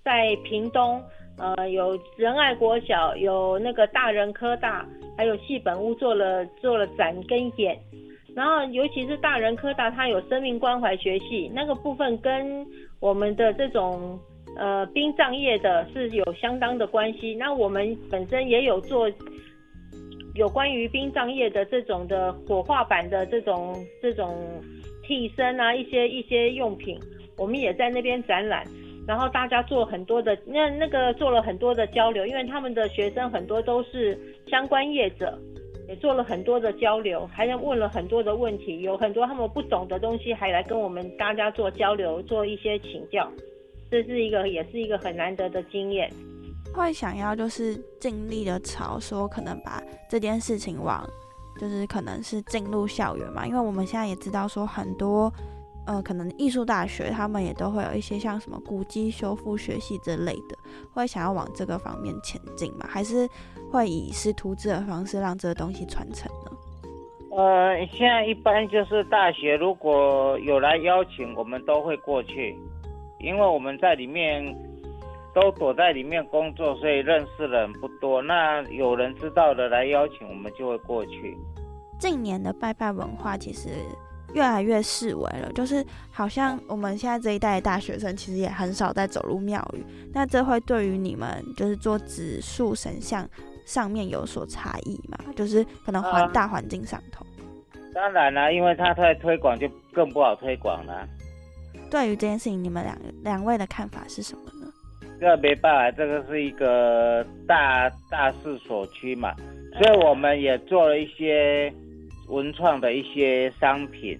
[0.03, 0.99] 在屏东，
[1.37, 4.83] 呃，有仁爱国小，有那个大人科大，
[5.15, 7.77] 还有戏本屋做了做了展跟演。
[8.35, 12.65] 然后，尤其是大人科大，它有生命关怀学系，那个部分跟
[12.99, 14.17] 我们的这种
[14.55, 17.35] 呃殡葬业的是有相当的关系。
[17.35, 19.07] 那我们本身也有做
[20.39, 24.37] 有关于殡葬业的这种的火化版的这种这种
[25.03, 26.97] 替身啊，一些一些用品，
[27.37, 28.65] 我们也在那边展览。
[29.05, 35.37] 然后大家做很多的那那个做了很多的交流，因为他们的学生很多都是相关业者。
[35.89, 43.27] 也做了很多的交流，还问了很多的问题，有很多他们不懂的东西，还来跟我们大家做交流，做一些请教，
[43.89, 46.07] 这是一个也是一个很难得的经验。
[46.79, 51.07] 会想要就是尽力的朝说，可能把这件事情往，
[51.59, 55.31] 就是可能是进入校园嘛，因为我们现在也知道说很多。
[55.85, 60.55] 呃，可能艺术大学他们也都会有一些像什么古迹修复学系之类的，
[60.93, 62.85] 会想要往这个方面前进嘛？
[62.87, 63.27] 还是
[63.71, 67.35] 会以师徒制的方式让这个东西传承呢？
[67.35, 72.55] 呃，现在一般就是大学如果有来邀请，我们都会过去，
[73.19, 74.55] 因为我们在里面
[75.33, 78.21] 都躲在里面工作，所以认识的人不多。
[78.21, 81.37] 那有人知道的来邀请，我们就会过去。
[81.99, 83.69] 近年的拜拜文化其实。
[84.35, 89.83] 越来越视为了，就是好像我们现在这一代的大学生，其实也很少在走入庙宇。
[90.13, 93.27] 那这会对于你们就是做植树神像
[93.65, 95.17] 上面有所差异嘛？
[95.35, 97.25] 就是可能环大环境上头。
[97.91, 101.07] 当然啦，因为他在推广就更不好推广了。
[101.89, 104.58] 对于这件事情，你们两两位的看法是什么呢？
[105.19, 109.35] 这没办法，这个是一个大大势所趋嘛，
[109.77, 111.73] 所以我们也做了一些。
[112.31, 114.15] 文创的一些商品，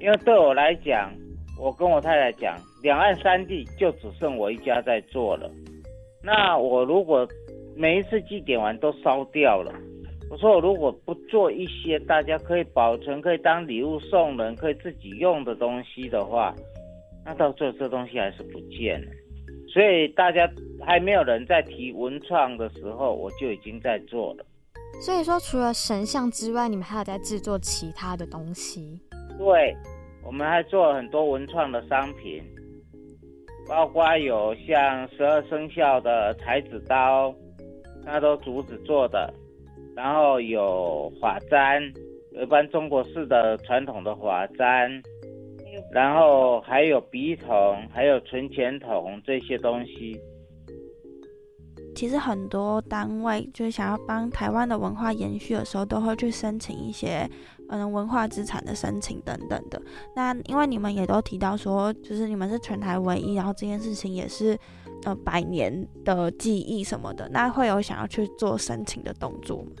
[0.00, 1.12] 因为对我来讲，
[1.56, 5.48] 我跟我太太讲，两岸三地就只剩我一家在做了。
[6.24, 7.24] 那我如果
[7.76, 9.72] 每一次祭典完都烧掉了，
[10.28, 16.52] 我说我如果不做一些大家可以保存、可以当礼物送人、可以自己用的东西的话，
[17.24, 19.12] 那到最后这东西还是不见了。
[19.72, 20.50] 所以大家
[20.84, 24.44] 还没有人在提文创的时候，我就已经在做了。
[25.00, 29.00] 所以说，除了神像之外，你们还有在制作其他的东西？
[29.38, 29.74] 对，
[30.24, 32.42] 我们还做了很多文创的商品，
[33.68, 37.34] 包括有像十二生肖的裁纸刀，
[38.04, 39.32] 那都竹子做的，
[39.94, 41.80] 然后有法簪，
[42.32, 44.90] 一般中国式的传统的法簪，
[45.92, 50.20] 然后还有笔筒，还有存钱筒这些东西。
[51.94, 57.28] 其实很多单位就是想要帮台湾的文化延续的时候，都会去申请一些
[57.68, 59.82] 嗯文化资产的申请等等的。
[60.14, 64.56] 那因为你们也都提到说，就是你们是全台唯一，然后这件事情也是
[65.04, 69.72] 呃百年的记忆什么的，那会有想要去做申请的动作吗？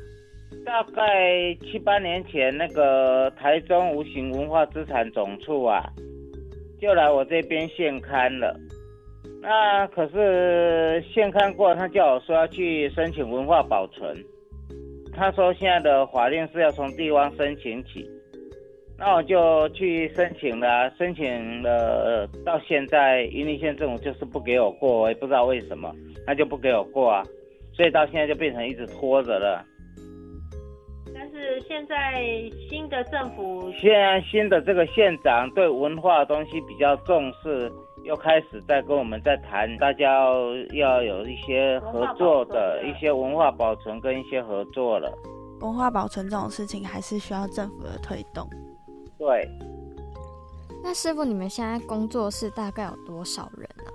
[0.64, 5.82] 大概七八年前，那个台中无形文化资产总处啊，
[6.80, 8.54] 就来我这边现刊了。
[9.42, 14.16] 那可是现刊过，他叫我说要去申请文化保存。
[15.12, 18.08] 他说现在的法令是要从地方申请起，
[18.98, 25.92] 那我就去申请了，申请了到现在，云林县政府就是不给我过，我也不知道为什么，
[26.26, 27.24] 他就不给我过啊，
[27.72, 29.64] 所以到现在就变成一直拖着了。
[31.32, 32.24] 但是现在
[32.68, 37.70] 新的政府，现在新的这个县长对文化东西比较重视。
[38.02, 40.24] 又开始在跟我们在谈，大家
[40.72, 45.12] 要有一些合作的一些文化保存跟一些合作了。
[45.60, 48.48] 文化保存这种事情还是需要政府的推动。
[49.18, 49.46] 对。
[50.82, 53.92] 那师傅，你们现在工作室大概有多少人啊？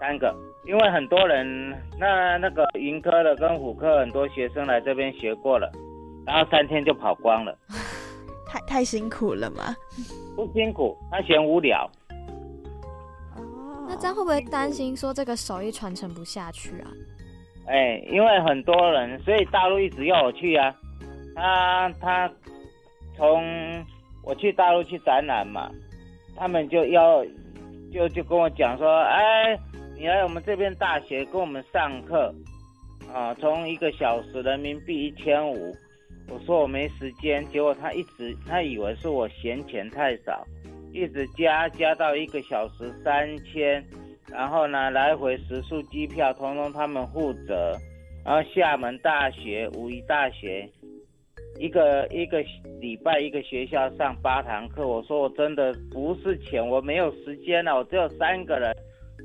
[0.00, 0.34] 三个，
[0.64, 1.46] 因为很多人，
[1.96, 5.70] 那那个云科的跟虎科很多学生来这边学过了，
[6.26, 7.56] 然后三天就跑光了。
[8.48, 9.74] 太太辛苦了吗？
[10.36, 11.90] 不辛苦，他嫌无聊。
[13.88, 16.88] 那这样会不会担心说这个手艺传承不下去啊？
[17.66, 20.74] 哎，因为很多人，所以大陆一直要我去啊。
[21.34, 22.30] 他他
[23.16, 23.42] 从
[24.22, 25.70] 我去大陆去展览嘛，
[26.36, 27.24] 他们就要
[27.92, 29.58] 就就跟我讲说，哎，
[29.96, 32.34] 你来我们这边大学跟我们上课
[33.12, 35.74] 啊，从一个小时人民币一千五。
[36.28, 40.46] 我说我没时间，结果他一直他以为是我嫌钱太少，
[40.92, 43.84] 一直加加到一个小时三千，
[44.30, 47.76] 然后呢来回食宿机票通通他们负责，
[48.24, 50.66] 然后厦门大学、武夷大学，
[51.58, 52.42] 一个一个
[52.80, 54.86] 礼拜一个学校上八堂课。
[54.86, 58.74] 我说我真的不是钱，我没有时间了，我只有三个人，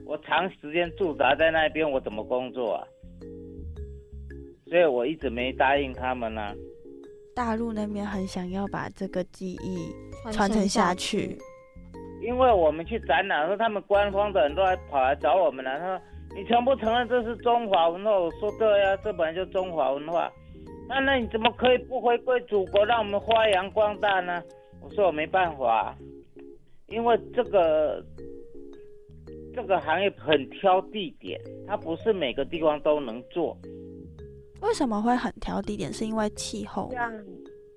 [0.06, 2.88] 我长时间驻扎在那边，我怎么工作啊？
[4.66, 6.54] 所以我一直没答应他们呢。
[7.38, 9.94] 大陆那边很想要把这个技艺
[10.32, 11.38] 传承下去，
[12.20, 15.78] 因为我们去展览，说他们官方的人都来跑来找我们了。
[15.78, 16.02] 他说
[16.36, 20.32] ：“你承不承认这是中华文化？”我说：“对呀，这本来就中华文化。”
[20.90, 24.42] 那那你怎么可以不回归祖国，让我们发扬光大呢？
[24.82, 25.96] 我说我没办法，
[26.88, 28.04] 因为这个
[29.54, 33.56] 这个行业很挑地点，它不是每个地方都能做。
[34.62, 35.92] 为什么会很挑地点？
[35.94, 36.90] 是因为气候。
[36.92, 37.12] 像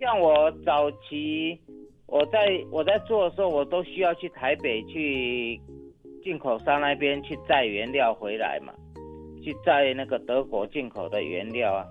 [0.00, 1.60] 像我早期，
[2.06, 5.60] 我在我在做的时候，我都需要去台北去
[6.24, 8.72] 进口商那边去载原料回来嘛，
[9.42, 11.86] 去载那个德国进口的原料啊。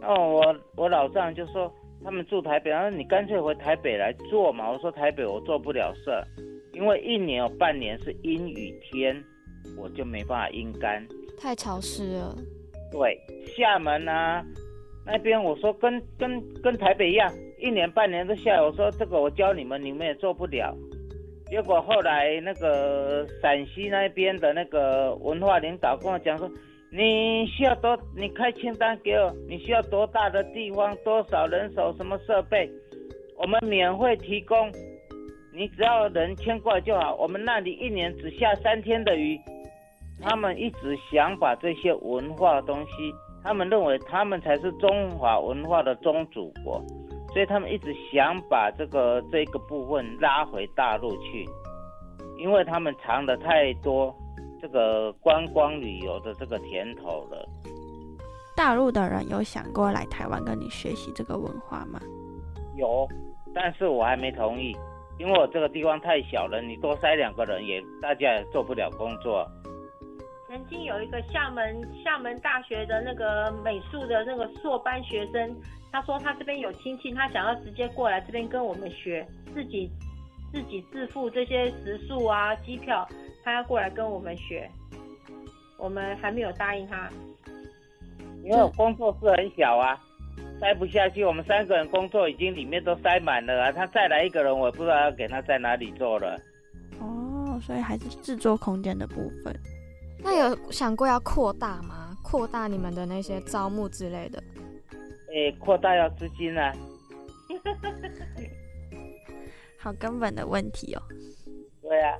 [0.00, 1.70] 然后我我老丈就说，
[2.02, 4.70] 他们住台北，他说你干脆回台北来做嘛。
[4.70, 6.10] 我说台北我做不了事，
[6.72, 9.22] 因为一年有半年是阴雨天，
[9.76, 11.06] 我就没办法阴干，
[11.38, 12.36] 太潮湿了。
[12.92, 13.20] 对，
[13.56, 14.44] 厦门啊，
[15.06, 18.62] 那边我说跟跟跟台北一样，一年半年都下。
[18.62, 20.74] 我说这个我教你们，你们也做不了。
[21.46, 26.50] 结果后来那个陕西那边的那个文化领导跟我讲说，
[26.92, 32.70] 你需要多，你开清单给我，你需要多大的地方，多少人手，什么设备，
[33.36, 34.70] 我们免费提供，
[35.52, 37.14] 你只要人签过来就好。
[37.16, 39.38] 我们那里一年只下三天的雨。
[40.22, 46.82] 他们一直想把这些文化东西，他们认为他们才是中华文化的宗主国，
[47.32, 51.48] 所以他们一直想把这个这个部分拉回大陆去，
[52.38, 54.14] 因为他们尝了太多
[54.60, 57.48] 这个观光旅游的这个甜头了。
[58.54, 61.98] 大陆的人有想过来台湾跟你学习这个文化吗？
[62.76, 63.08] 有，
[63.54, 64.76] 但是我还没同意，
[65.18, 69.50] 因为我这个地方太小了，你多塞两个人也大家也做不了工作。
[70.50, 75.56] 曾经有一个厦门厦门大学的那个美术的那个硕班学生，
[75.92, 79.24] 他说他这边有亲戚，他想要直接过来这边跟我们学，
[79.54, 79.88] 自己
[80.52, 83.08] 自己自付这些食宿啊、机票，
[83.44, 84.68] 他要过来跟我们学，
[85.78, 87.08] 我们还没有答应他，
[88.42, 89.96] 因为工作室很小啊，
[90.58, 91.24] 塞不下去。
[91.24, 96.36] 我们三个人工作已经里面都塞满了啊，他再来一个人，我不知道要给他在哪里做了。
[96.98, 99.54] 哦，所以还是制作空间的部分。
[100.22, 102.16] 那有想过要扩大吗？
[102.22, 104.40] 扩大你们的那些招募之类的？
[105.32, 106.72] 诶，扩大要资金啊。
[109.78, 111.02] 好根本的问题哦。
[111.82, 112.16] 对啊，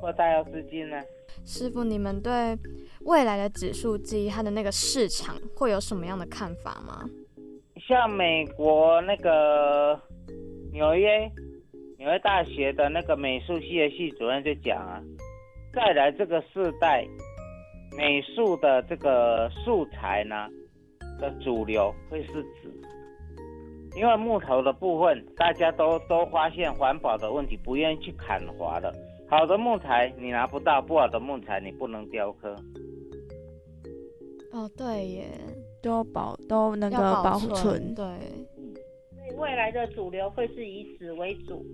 [0.00, 1.00] 扩大要资金呢。
[1.46, 2.58] 师傅，你们对
[3.02, 7.08] 未来的指数机它的那个市场会有什么样的看法吗？
[7.86, 9.98] 像美国那个
[10.72, 11.30] 纽约
[11.96, 15.00] 纽约大学的那个美术系的系主任就讲啊，
[15.72, 17.06] 再来这个世代。
[17.96, 20.48] 美术的这个素材呢
[21.20, 22.72] 的主流会是纸，
[23.96, 28.94] 因为木头的部分大家都都发现环保的问题，不愿意去砍伐了。
[29.28, 32.54] 好的木材你拿不到，不好的木材你不能雕刻。
[34.52, 35.26] 哦，对耶，
[35.82, 37.94] 都保都那个保存。
[37.94, 41.64] 对，所以未来的主流会是以纸为主。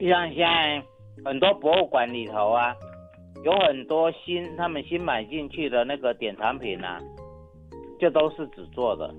[0.00, 0.82] 像现在
[1.24, 2.74] 很多博物馆里头啊。
[3.44, 7.00] 有很多新他们新买进去的那个典藏品啊，
[7.98, 9.14] 就都是纸做的。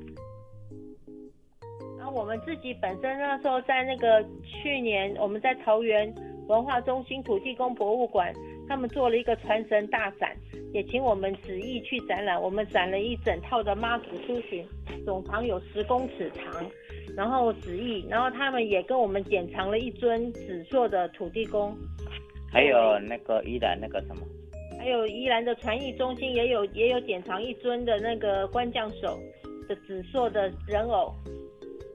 [1.97, 6.13] 然后我们自己本身那时候在那个去年，我们在桃园
[6.47, 8.33] 文化中心土地公博物馆，
[8.67, 10.35] 他们做了一个传神大展，
[10.73, 12.39] 也请我们纸艺去展览。
[12.39, 14.65] 我们展了一整套的妈祖出巡，
[15.05, 16.65] 总长有十公尺长，
[17.15, 21.75] 然后纸艺，然后他们也跟我们典藏了一尊纸做的土地公。
[22.51, 24.21] 还有那个宜兰那个什么，
[24.77, 29.17] 还有宜兰的传艺中心也有也有典藏一尊的那个官将手
[29.69, 31.13] 的紫色的人偶，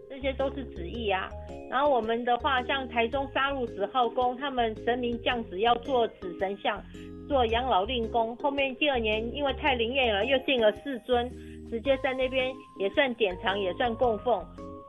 [0.08, 1.28] 这些都是旨意啊。
[1.68, 6.82] 然后我们的话，像台中杀戮子号宫，他们神明降旨要做子神像，
[7.28, 8.34] 做养老令宫。
[8.36, 11.28] 后面第二年因为太灵验了，又进了四尊，
[11.68, 14.42] 直接在那边也算典藏，也算供奉，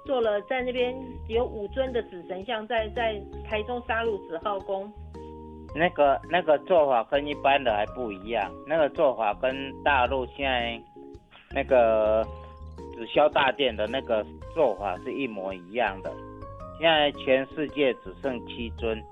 [0.05, 0.95] 做了在那边
[1.27, 4.89] 有五尊的子神像，在在台中杀戮子号宫。
[5.75, 10.81] 那个那个做法跟一般的还不一样，那个做法跟大陆现在
[11.51, 12.23] 那个
[12.93, 16.11] 紫霄大殿的那个做法是一模一样的。
[16.79, 19.03] 现在全世界只剩七尊，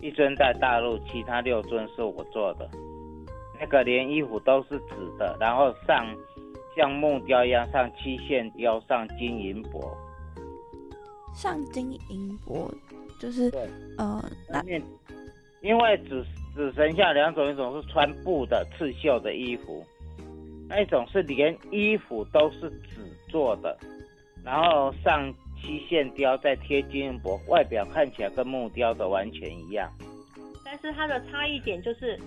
[0.00, 2.68] 一尊在大陆，其他六尊是我做的。
[3.60, 6.06] 那个连衣服都是纸的，然后上
[6.74, 9.96] 像木雕一样上漆线雕，上金银箔。
[11.34, 12.68] 上金银箔
[13.20, 13.52] 就是，
[13.98, 14.82] 呃，那面，
[15.62, 19.84] 因为只只剩下两种，一种是穿布的刺绣的衣服，
[20.68, 23.76] 那一种是连衣服都是纸做的，
[24.44, 29.90] 然后上漆线雕，再贴金银箔，外表看起来跟木雕的完全一样。
[30.64, 32.18] 但是它的差异点就是，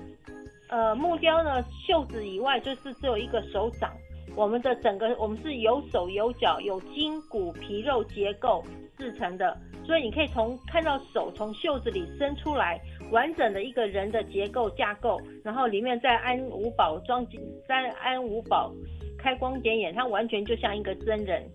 [0.70, 3.92] 呃，木雕呢袖子以外就是只有一个手掌，
[4.36, 8.64] 我们的整个我们是有手有脚有筋骨皮肉结构
[8.98, 12.80] 制成的，所以你可以从看到手从袖子里伸出来，
[13.14, 17.26] 完整的一个人的结构架构，然后里面再安五宝装
[17.68, 18.74] 再安五宝
[19.20, 21.48] 开光点眼，它完全就像一个真人，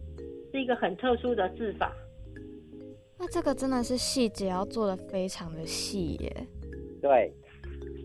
[0.52, 1.92] 是一个很特殊的制法。
[3.18, 6.46] 那这个真的是细节要做的非常的细耶。
[7.02, 7.32] 对，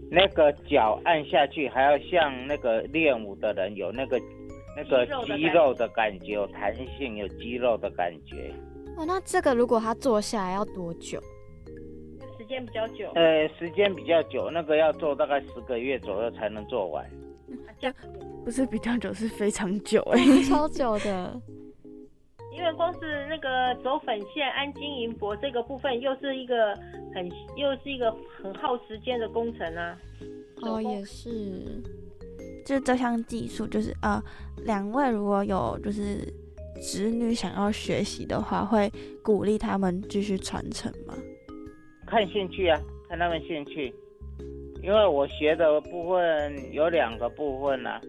[0.09, 4.19] 那个脚按下去还要像那个练武的人有那个
[4.75, 8.51] 那个肌肌肉的感肉的感觉，有弹性，有肌肉的感觉。
[8.97, 11.21] 哦，那这个如果他做下来要多久？
[12.53, 17.03] 时间比较久，呃，时间比较久，那个要做大概十个月左右才能做完。
[18.45, 21.41] 不是比较久，是非常久哎、 超久的。
[22.55, 26.77] 因为光是那个走粉线、安金银箔这个部分，又是一个
[27.15, 27.27] 很
[27.57, 29.97] 又是一个很耗时间的工程啊。
[30.61, 31.81] 哦，也是。
[32.65, 34.21] 就是这项技术，就是呃，
[34.57, 36.17] 两位如果有就是
[36.79, 38.91] 子女想要学习的话，会
[39.23, 41.15] 鼓励他们继续传承吗？
[42.13, 43.91] 看兴趣啊，看他们兴趣。
[44.83, 47.99] 因为我学的部分有两个部分啊，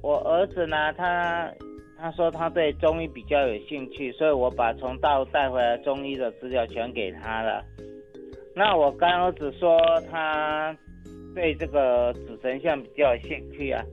[0.00, 1.52] 我儿子呢，他
[1.98, 7.62] 他说他对中医比较有兴趣，所以我把从大陆带回来中医的资料全给他了。
[8.56, 9.78] 那我干儿子说
[10.10, 10.74] 他
[11.34, 13.84] 对这个紫神像比较有兴趣啊，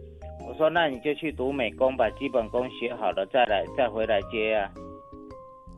[0.48, 4.72] 我说那你就去读美工，把基本功学好了再来再回来接啊。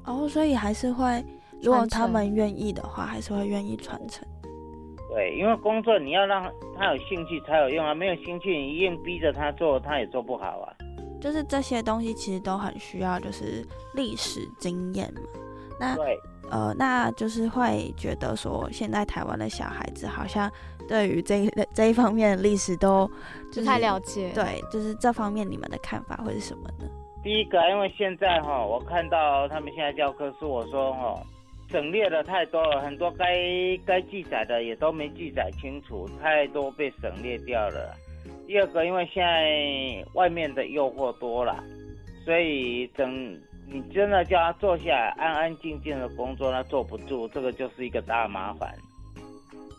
[0.06, 1.24] 哦，所以还是会，
[1.62, 4.28] 如果他们愿意的话，还是会愿意传承。
[5.10, 10.74] 对，因为工作你要让他有兴趣才有用啊，没有兴趣你硬逼着他做，他也做不好啊。
[11.20, 15.22] 就是这些东西其实都很需要，就是历史经验嘛。
[15.80, 16.18] 那对，
[16.50, 20.50] 呃，那就是会觉得说，现在台湾的小孩子好像
[20.88, 23.06] 对于这一这一方面的历史都
[23.52, 26.90] 就是不太了解。，对，就是这方面你们的看法会是什么呢？
[27.22, 31.22] 第一个，因为现在哈，我看到他们现在教科书，我说哈，
[31.72, 33.26] 省略的太多了，很多该
[33.86, 37.96] 该记载的也都没记载清楚，太多被省略掉了。
[38.46, 41.64] 第二个，因为现在外面的诱惑多了，
[42.26, 48.76] 所以等你真的叫他坐下来安安静静的工作，他坐不住，这个就是一个大麻烦。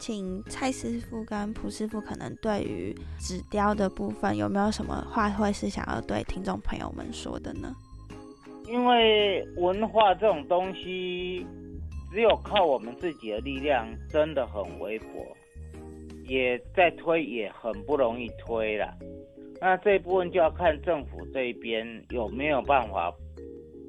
[0.01, 7.73] 请蔡师傅跟蒲师傅可能对于纸雕的部分有没有什么话会是想要对听众朋友们说的呢？
[8.67, 11.47] 因为文化这种东西，
[12.13, 15.27] 只有靠我们自己的力量，真的很微薄，
[16.29, 18.95] 也在推也很不容易推了。
[19.59, 23.11] 那这一部分就要看政府这一边有没有办法，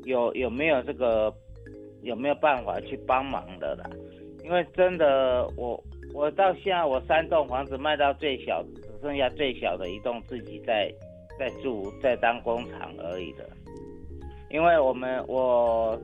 [0.06, 1.34] 有有没有这个
[2.02, 3.90] 有没有办法去帮忙的啦。
[4.46, 10.90] 因为真的，我我到现在我三栋房子卖到最小，只剩下最小的一栋自己在
[11.38, 13.50] 在住，在当工厂而已的。
[14.50, 16.00] 因为我们我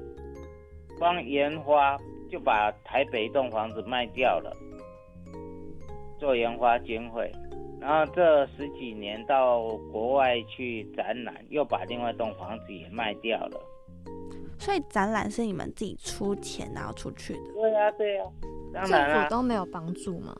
[1.00, 1.98] 光研花
[2.30, 4.56] 就把台北一栋房子卖掉了，
[6.20, 7.32] 做研花经费，
[7.80, 13.60] 然后这十几年到国外去展览，又把另外一栋房子也卖掉了。
[14.60, 17.54] 所以展览是你们自己出钱然后出去的。
[17.54, 18.24] 对呀、对呀、
[18.74, 20.36] 当然政啦、府都没有帮助吗？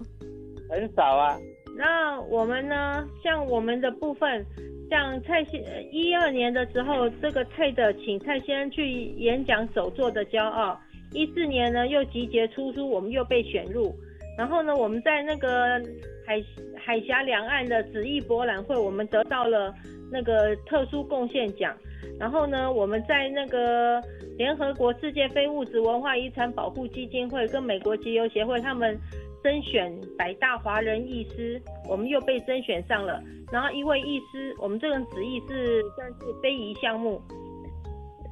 [0.70, 1.40] 很少啊。
[1.78, 3.08] 那我们呢？
[3.24, 4.46] 像我们的部分，
[4.90, 10.80] 像蔡先一二年的时候，这个蔡的请蔡先生去演讲手作的骄傲。
[11.14, 13.94] 一四年呢，又集结出书，我们又被选入。
[14.38, 15.82] 然后呢，我们在那个
[16.26, 16.42] 海
[16.78, 19.74] 海峡两岸的纸艺博览会，我们得到了
[20.12, 21.76] 那个特殊贡献奖。
[22.20, 24.02] 然后呢，我们在那个
[24.38, 28.98] 联合国世界非物质文化遗产保护基金会跟美国集邮协会他们
[29.44, 33.22] 甄选百大华人艺师，我们又被甄选上了。
[33.52, 37.22] 然后一位艺师，我们这个旨意是算是非遗项目，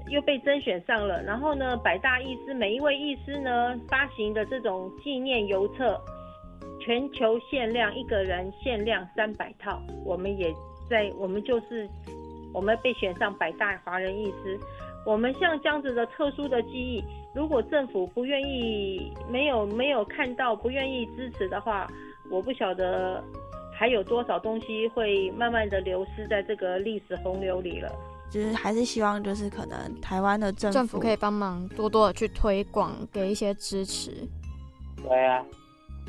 [0.09, 1.23] 又被甄选上了。
[1.23, 5.99] 然后呢，百大艺师每一位艺师呢发行的这种纪念邮册，
[6.79, 10.53] 全球限量一个人限量三百套，我们也
[10.89, 11.89] 在我们就是
[12.53, 14.59] 我们被选上百大华人艺师。
[15.07, 17.01] 我们像这样子的特殊的记忆，
[17.33, 21.87] 如果政府不愿意、没有没有看到、不愿意支持的话，
[22.29, 23.23] 我不晓得
[23.73, 27.89] 还有多少东西会慢慢的流失在这个历史洪流里了。
[28.29, 34.11] 就是还是希望就是可能台湾的政府政府可以帮忙多多的去推广，给一些支持。
[35.01, 35.41] 对啊，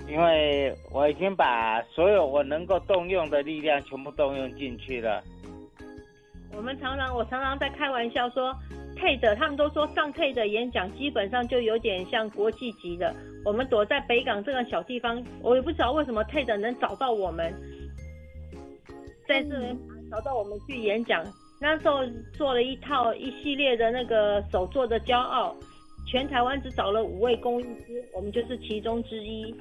[0.08, 5.22] 因为我已经把所有我能够动用的力量全部动用进去了。
[6.56, 8.52] 我们常常，我常常在开玩笑说
[8.98, 13.14] ，TED 他们都说上 TED 的演讲基本上就有点像国际级的。
[13.44, 17.54] 我们躲在北港这个小地方，我也不知道为什么 TED 能找到我们，
[19.26, 19.78] 在这里
[20.10, 21.24] 找到我们去演讲。
[21.60, 25.56] 那时候做了一套一系列的那个手做的骄傲，
[26.06, 29.54] 全台湾只找了五位工艺师，我们就是其中之一。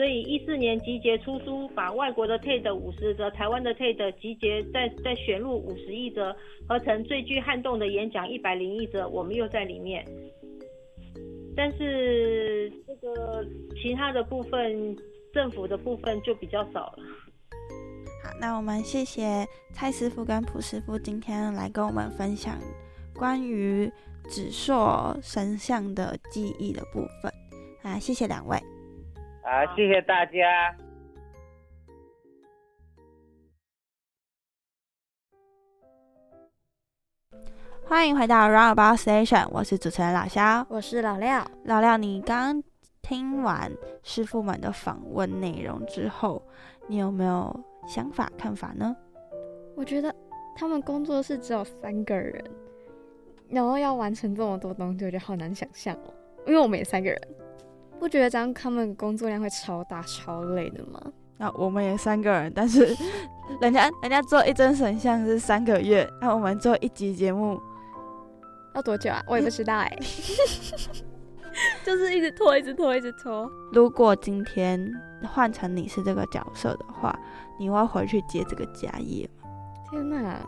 [0.00, 6.34] 所以一四年集结出书，把外国的 TED 五十则、台湾的 TED 集结，再再选入五十一则，
[6.66, 10.02] 合成最具撼动的演讲一百零一则，我们又在里面。
[11.54, 13.44] 但是这个
[13.82, 14.96] 其他的部分，
[15.34, 17.02] 政府的部分就比较少了。
[18.24, 22.58] 好，那我们谢谢蔡师傅跟蒲师傅今天来跟我们分享
[23.14, 23.92] 关于
[24.30, 27.30] 指硕神像的记忆的部分。
[27.82, 28.56] 啊，谢谢两位。
[29.42, 30.76] 好，谢谢大家。
[37.86, 40.64] 欢迎回到 Roundabout Station，我是主持人老肖。
[40.68, 42.62] 我是老廖，老廖，你刚
[43.00, 43.72] 听完
[44.02, 46.42] 师傅们的访问内容之后，
[46.86, 48.94] 你有没有想法看法呢？
[49.74, 50.14] 我觉得
[50.54, 52.44] 他们工作室只有三个人，
[53.48, 56.14] 然后要完成这么多东西，我觉得好难想象哦。
[56.46, 57.20] 因为我们也三个人，
[58.00, 61.00] 不觉得这样他们工作量会超大、超累的吗？
[61.36, 62.96] 那我们也三个人，但是
[63.60, 67.60] 人家人家做一尊神像是三个月，那我们做一集节目
[68.74, 69.22] 要多久啊？
[69.26, 69.98] 我也不知道哎，
[71.84, 73.50] 就是一直拖，一直拖，一直拖。
[73.72, 74.90] 如果今天
[75.22, 77.18] 换成你是这个角色的话，
[77.58, 79.48] 你会回去接这个家业吗？
[79.90, 80.40] 天哪，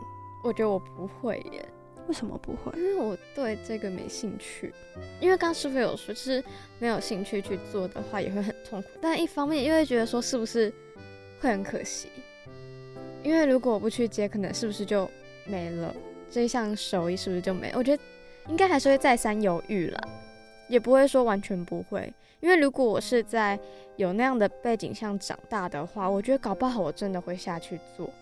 [0.42, 1.68] 我觉得我不会耶，
[2.12, 2.70] 为什么不会？
[2.78, 4.70] 因为我对这个没兴趣。
[5.18, 6.44] 因为刚师傅有说，就是
[6.78, 8.88] 没有兴趣去做的话，也会很痛苦。
[9.00, 10.70] 但一方面又会觉得说，是不是
[11.40, 12.08] 会很可惜？
[13.22, 15.10] 因为如果我不去接，可能是不是就
[15.46, 15.96] 没了？
[16.30, 17.72] 这一项手艺是不是就没？
[17.74, 18.02] 我觉得
[18.48, 19.98] 应该还是会再三犹豫了，
[20.68, 22.12] 也不会说完全不会。
[22.40, 23.58] 因为如果我是在
[23.96, 28.12] 有那样的背景下长大的话，我觉得搞不好我真的会下去做。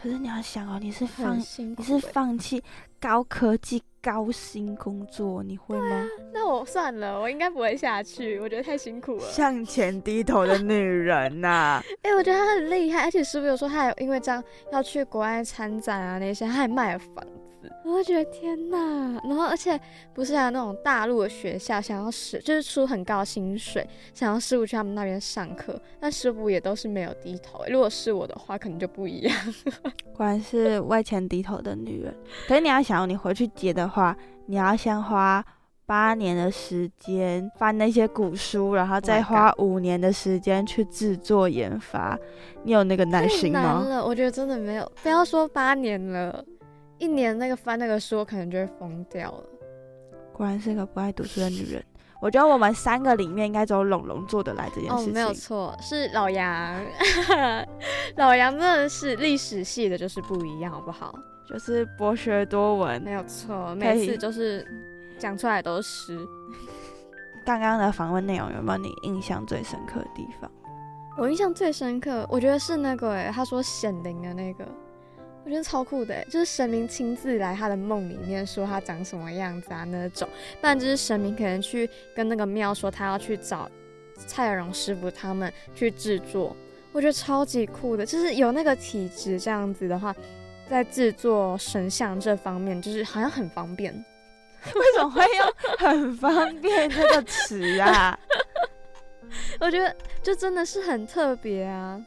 [0.00, 1.42] 可是你要想哦，你是放你
[1.82, 2.62] 是欸放弃
[3.00, 6.06] 高科技、高薪工作，你会吗？
[6.32, 9.20] 那我算了，我应该不会下去，我觉得太辛苦了。
[9.30, 14.42] 向前低头的女人呐、 哎、我觉得她很厉害，而且师傅有说她还有因为这样
[14.72, 17.24] 要去国外参展啊那些，她还卖了房
[17.68, 19.20] 子，我就觉得天哪！
[19.24, 19.78] 然后而且
[20.12, 27.62] 不是还有那种大陆的学校想要师，就是出很高薪水，想要师傅去他们那边上课，但师傅也都是没有低头。
[27.68, 29.36] 如果是我的话，可能就不一样。
[30.16, 32.14] 果然是为钱低头的女人。
[32.46, 34.16] 可是你要想哦，你回去接的话，
[34.46, 35.44] 你要先花
[35.86, 42.18] 八年的时间翻那些古书，然后再 Oh 花五年的时间去制作研发，
[42.62, 43.60] 你有那个耐心吗？
[43.60, 46.44] 难了，我觉得真的没有，不要说八年了，
[46.98, 49.44] 一年那个翻那个书，我可能就会疯掉了。
[50.32, 51.84] 果然是个不爱读书的女人。
[52.20, 55.14] 我觉得我们三个里面应该只有龙龙做得来这件哦事，情。
[55.14, 56.84] 没有错，是老杨，
[58.18, 61.14] 老杨真的是历史系的，就是不一样，好不好？
[61.48, 63.12] 就是博学多闻没。
[63.12, 64.66] 有错，每次就是
[65.16, 66.28] 讲出来都是诗。
[67.46, 70.50] 刚刚的访问内容有没有你印象最深刻的地方？
[71.16, 74.66] 我印象最深刻，我觉得是那个诶，他说显灵的那个，
[75.48, 80.28] 我觉得超酷的，就是神明亲自来他的梦里面说他长什么样子啊那种，
[80.60, 83.66] 不然就是神明可能去跟那个庙说他要去找
[84.14, 86.54] 蔡荣师傅他们去制作，
[86.92, 90.14] 我觉得超级酷的，就是有那个体质这样子的话，
[90.68, 93.94] 在制作神像这方面，就是好像很方便。
[94.74, 98.18] 为什么会用“很方便”这个词啊？
[99.60, 101.98] 我觉得就真的是很特别啊。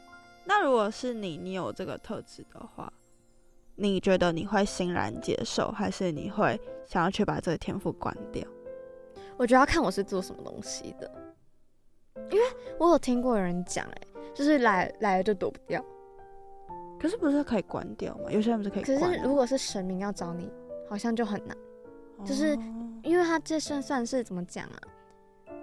[0.44, 2.92] 那如果是你，你有这个特质的话，
[3.74, 8.46] 你觉得你会欣然接受，还是你会想要去把这个天赋关掉？
[9.36, 11.10] 我觉得要看我是做什么东西的，
[12.30, 12.44] 因为
[12.78, 14.02] 我有听过有人讲，哎，
[14.34, 15.84] 就是来来了就躲不掉。
[17.00, 18.30] 可是不是可以关掉吗？
[18.30, 19.00] 有些人不是可以关。
[19.00, 20.52] 可是如果是神明要找你，
[20.88, 21.56] 好像就很难，
[22.24, 22.56] 就是
[23.02, 24.78] 因为他这算算是怎么讲啊？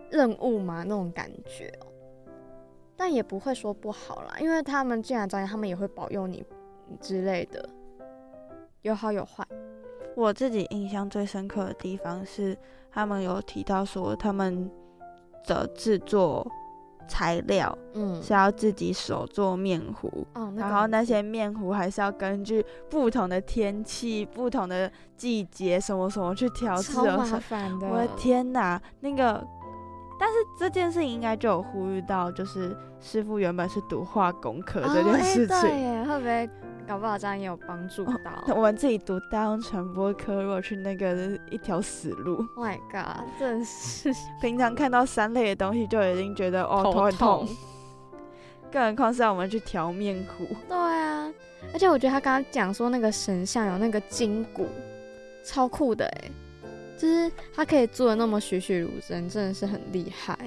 [0.10, 1.88] 任务嘛那种感觉哦。
[2.98, 6.44] 但也不会说不好啦，因为他们既然找你，他们也会保佑你
[7.00, 7.70] 之类的，
[8.82, 9.46] 有好有坏。
[10.16, 12.58] 我自己印象最深刻的地方是，
[12.92, 14.70] 他们有提到说他们
[15.46, 16.46] 的制作
[17.08, 27.88] 材料，嗯，是要自己手做面糊，哦，然后那些面糊还是要根据不同的天气、不同的季节什么什么去调制，超麻烦的。
[27.88, 29.46] 我的天哪，那个。
[30.22, 36.50] 但是这件事情应该就有呼吁到，就是师傅原本是读化工科这件事情，对，会不会
[36.90, 38.44] 搞不好这样也有帮助到？
[38.48, 44.12] 我们自己读大众传播科，如果去那个一条死路， My God，真是
[44.42, 47.48] 平常看到三类的东西就已经觉得哦头很痛，
[48.74, 50.48] 更何况是让我们去调面糊。
[50.68, 51.32] 对啊，
[51.72, 54.68] 而且我觉得他刚刚讲说那个神像有那个筋骨，
[55.46, 56.32] 超酷的哎。
[56.98, 60.38] 就是他可以做的那么栩栩如生，真的是很厉害。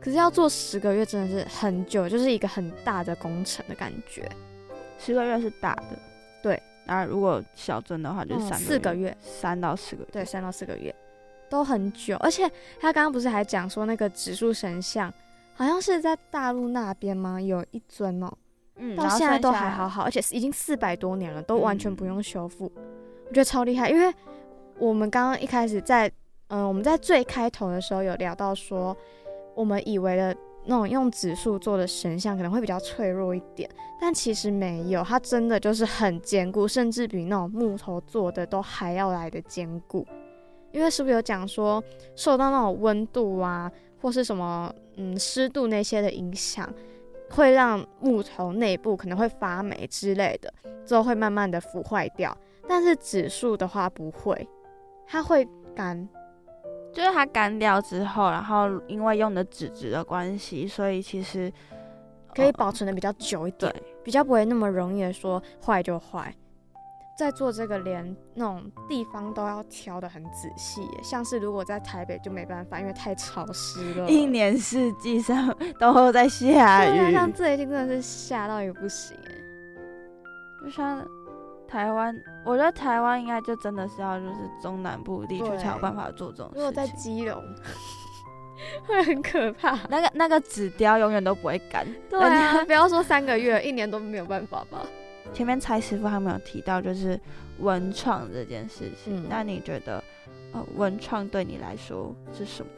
[0.00, 4.26] 可是要做十个月，真的是很久，就是一个很大的工程的感觉。
[4.98, 5.98] 十个月是大的，
[6.42, 6.62] 对。
[6.84, 10.94] 然后如果小尊的话，就是三四个月，三到四个月，对，三到四个月
[11.48, 12.16] 都很久。
[12.16, 15.12] 而且他刚刚不是还讲说那个指数神像，
[15.54, 17.40] 好像是在大陆那边吗？
[17.40, 18.30] 有一尊哦，
[18.76, 22.70] 嗯，到现在都还好好，而且已经四百多年了，都完全不用修复，
[23.28, 24.12] 我觉得超厉害，因为。
[24.80, 26.08] 我们刚刚一开始在，
[26.50, 28.96] 嗯，我们在最开头的时候有聊到说，
[29.56, 30.32] 我们以为的
[30.64, 33.68] 那种用指数做的神像可能会比较脆弱一点，
[34.00, 40.06] 但其实没有，它真的就是很坚固，甚至比那种木头做的都还要来的坚固。
[40.70, 41.82] 因为是不是有讲说，
[42.14, 46.70] 受到那种温度啊，或是什么，嗯，湿度那些的影响，
[47.30, 50.52] 会让木头内部可能会发霉之类的，
[50.84, 52.36] 之后会慢慢的腐坏掉。
[52.68, 54.46] 但是指数的话不会。
[55.06, 56.06] 它会干，
[56.98, 61.52] 就是它干掉之后，然后因为用的纸质的关系，所以其实
[62.34, 63.72] 可以保存的比较久一点，
[64.02, 66.34] 比较不会那么容易的说坏就坏。
[67.16, 77.12] 在做这个，连那种地方都要挑的很仔细，像是如果在台北就没办法，因为太潮湿了，一年四季上都在下雨。
[77.12, 79.34] 像这一天真的是下到也不行哎，
[80.64, 81.06] 就像。
[81.70, 82.16] 台湾，
[82.48, 86.56] 我觉得台湾应该就真的是要就是中南部地区才有办法做这种事情。
[86.56, 87.44] 如果在基隆，
[88.88, 89.78] 会很可怕。
[89.90, 91.86] 那个那个纸雕永远都不会干。
[92.08, 94.80] 对啊，不要说三个月，一年都没有办法吧。
[95.34, 97.20] 前面蔡师傅他们有提到就是
[97.58, 100.02] 文创这件事情，那你觉得
[100.54, 102.70] 呃文创对你来说是什么？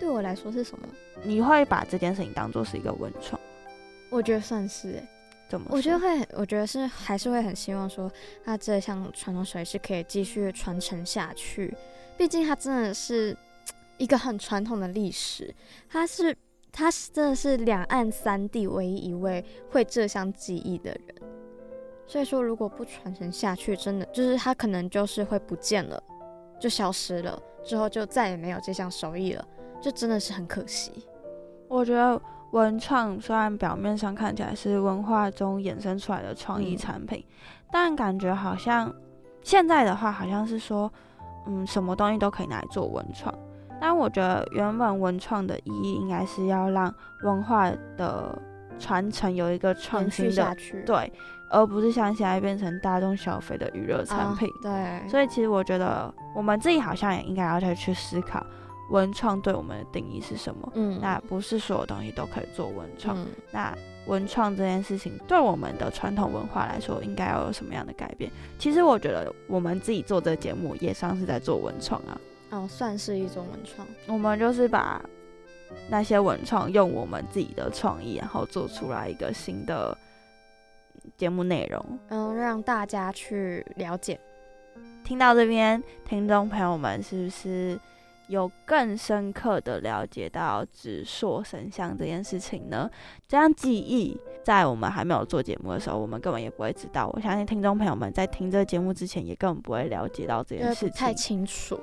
[0.00, 0.88] 对我来说是什么？
[1.22, 3.38] 你会把这件事情当做是一个文创？
[4.08, 5.08] 我觉得算是哎。
[5.70, 8.10] 我觉得会，我觉得是还是会很希望说，
[8.44, 11.74] 他这项传统手艺是可以继续传承下去。
[12.16, 13.36] 毕竟它真的是
[13.96, 15.54] 一个很传统的历史，
[15.88, 16.36] 它是
[16.70, 21.16] 它是真的是两岸三地唯一一位会这项技艺的人。
[22.06, 26.02] 所以说，如果不传承下去，真的就是他可能就是会不见了，
[26.60, 29.46] 就消失了，之后就再也没有这项手艺了，
[29.80, 30.92] 就真的是很可惜。
[31.68, 32.20] 我觉得。
[32.52, 37.24] 文创虽然表面上看起来是文化中衍生出来的创意产品，
[37.70, 38.92] 但感觉好像
[39.42, 40.90] 现在的话好像是说，
[41.46, 43.32] 嗯，什么东西都可以拿来做文创。
[43.80, 46.92] 但我觉得原本文创的意义应该是要让
[47.22, 48.36] 文化的
[48.78, 51.12] 传承有一个创新的，对，
[51.50, 54.48] 而不是像现在变成大众消费的娱乐产品。
[54.62, 58.44] 对，所以其实我觉得我们自己好像也应该要再去思考。
[58.90, 60.72] 文创对我们的定义是什么？
[60.74, 63.26] 嗯，那不是所有东西都可以做文创。
[63.50, 63.76] 那
[64.06, 68.30] 文创这件事情对我们的传统文化来说，应该要有什么样的改变？
[68.58, 72.18] 其实我觉得我们自己做这个节目也算是在做文创啊。
[72.50, 73.86] 哦，算是一种文创。
[74.06, 75.04] 我们就是把
[75.90, 79.94] 那些文创用我们自己的创意，然后做出来一个新的
[81.18, 84.18] 节目内容，嗯，让大家去了解。
[85.04, 87.78] 听到这边，听众朋友们是不是？
[88.28, 92.88] 有更深刻的了解到指数神像这件事情呢？
[93.26, 97.10] 这样记忆在我们还没有做节目的时候，我们根本也不会知道。
[97.14, 100.92] 我相信听众朋友们在听这个节目之前，也根本不会了解到这件事情。
[100.92, 101.80] 太清楚。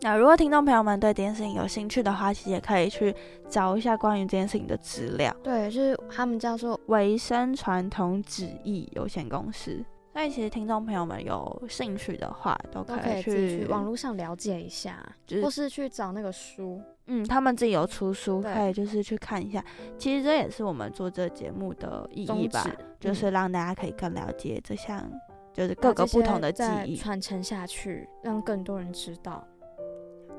[0.00, 3.14] 那如果听众朋友们对这件事情有兴趣的话，其实也可以去
[3.48, 5.34] 找一下关于这件事情的资料。
[5.42, 9.82] 对，就是他们叫做维生传统纸艺有限公司。
[10.14, 16.80] 所以其实听众朋友们有兴趣的话，都可以去去网络上了解一下，就是或是去找那个书。
[17.06, 19.62] 嗯，他们自己有出书，可以就是去看一下。
[19.98, 22.64] 其实这也是我们做这节目的意义吧，
[23.00, 25.04] 就是让大家可以更了解这项，
[25.52, 26.94] 就是各个不同的技艺。
[26.94, 29.44] 再传承下去，让更多人知道，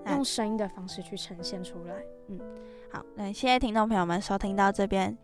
[0.07, 1.93] 用声音的方式去呈现出来。
[2.29, 2.39] 嗯
[2.93, 5.15] 好，那谢谢听众朋友们收听到这边。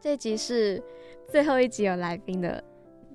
[0.00, 0.82] 这集是
[1.28, 2.64] 最后一集有来宾的，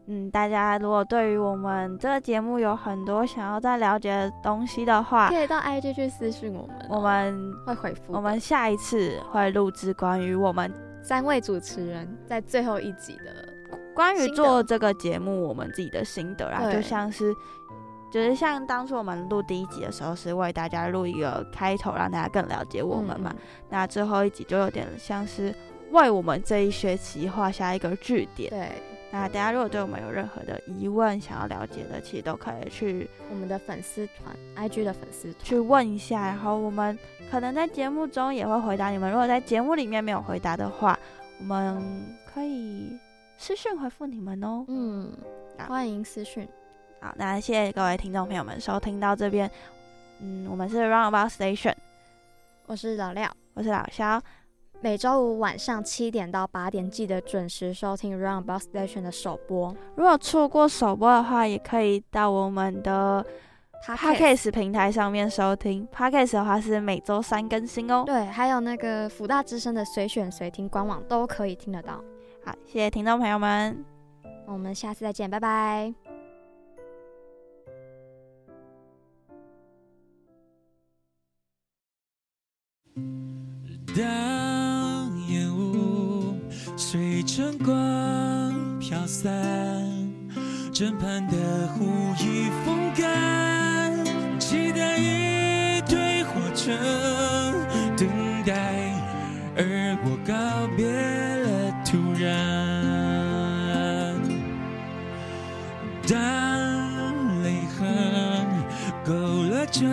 [0.08, 8.14] 嗯，大家如果对于我们这个节目有很多想要再了解的东西的话，可以到 IG 去私信我们哦、我们会回复。
[8.14, 17.34] 我们下一次会录制关于我们三位主持人在最后一集的，关于做这个节目我们自己的心得啦，对就像是。
[18.12, 23.34] 就是像当初我们录第一集的时候，是为大家录一个开头，让大家更了解我们嘛。
[23.36, 23.42] 嗯
[23.72, 25.52] 那最后一集就有点像是
[25.90, 28.52] 为我们这一学期画下一个句点。
[28.52, 28.70] 对，
[29.14, 34.36] 那大家如果对我们有任何的疑问，想要了解的，其实都可以去我们的粉丝团
[34.68, 36.98] ，IG 的粉丝团去问一下，然后我们
[37.30, 39.12] 可能在节目中也会回答你们。
[39.12, 40.98] 如果在节目里面没有回答的话，
[41.38, 41.80] 我们
[42.26, 42.98] 可以
[43.38, 44.66] 私讯回复你们哦。
[44.68, 45.16] 嗯，
[45.68, 46.50] 欢迎私讯。
[47.00, 49.48] 好，那谢谢各位听众朋友们收听到这边。
[50.22, 51.76] 嗯，我们是 Roundabout Station，
[52.66, 54.20] 我是老廖，我是老肖。
[54.84, 59.74] 每周五晚上七点到八点，记得准时收听 Roundabout Station 的首播。
[59.96, 63.26] 如果错过首播的话，也可以到我们的
[63.88, 65.88] Podcast 平台上面收听。
[65.88, 68.04] Podcast 的话是每周三更新哦。
[68.06, 72.04] 对，还有那个福大之声的随选随听官网都可以听得到。
[72.44, 73.86] 好，谢谢听众朋友们。
[74.46, 75.94] 我们下次再见，拜拜。
[86.94, 89.34] 随晨光飘散，
[90.72, 91.86] 枕畔的湖
[92.20, 93.92] 已风干，
[94.40, 96.72] 期待一堆火车
[97.98, 98.08] 等
[98.46, 98.94] 待，
[99.58, 100.86] 而我告别
[101.42, 102.24] 了突然。
[106.08, 106.14] 当
[107.42, 108.46] 泪痕
[109.04, 109.84] 勾勒着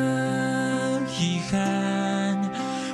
[1.18, 2.36] 遗憾，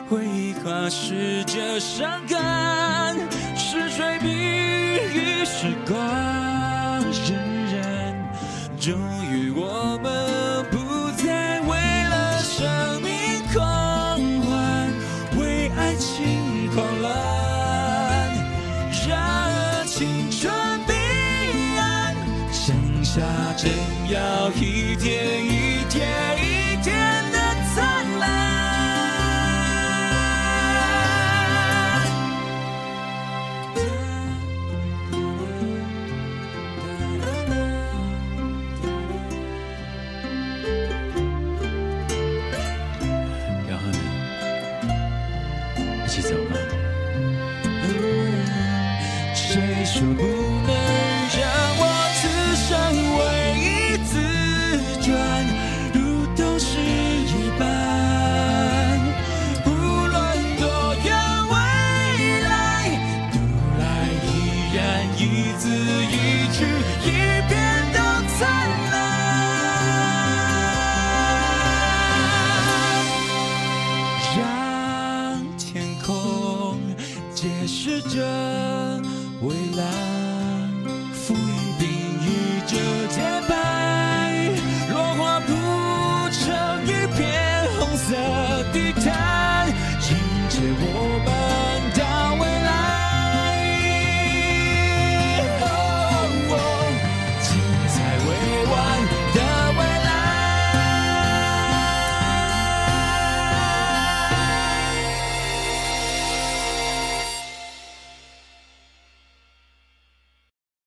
[0.08, 3.16] 回忆跨逝着伤感，
[3.78, 5.98] 是谁比喻时光
[7.12, 7.34] 荏
[7.70, 7.76] 苒？
[8.80, 8.94] 终
[9.30, 10.45] 于我们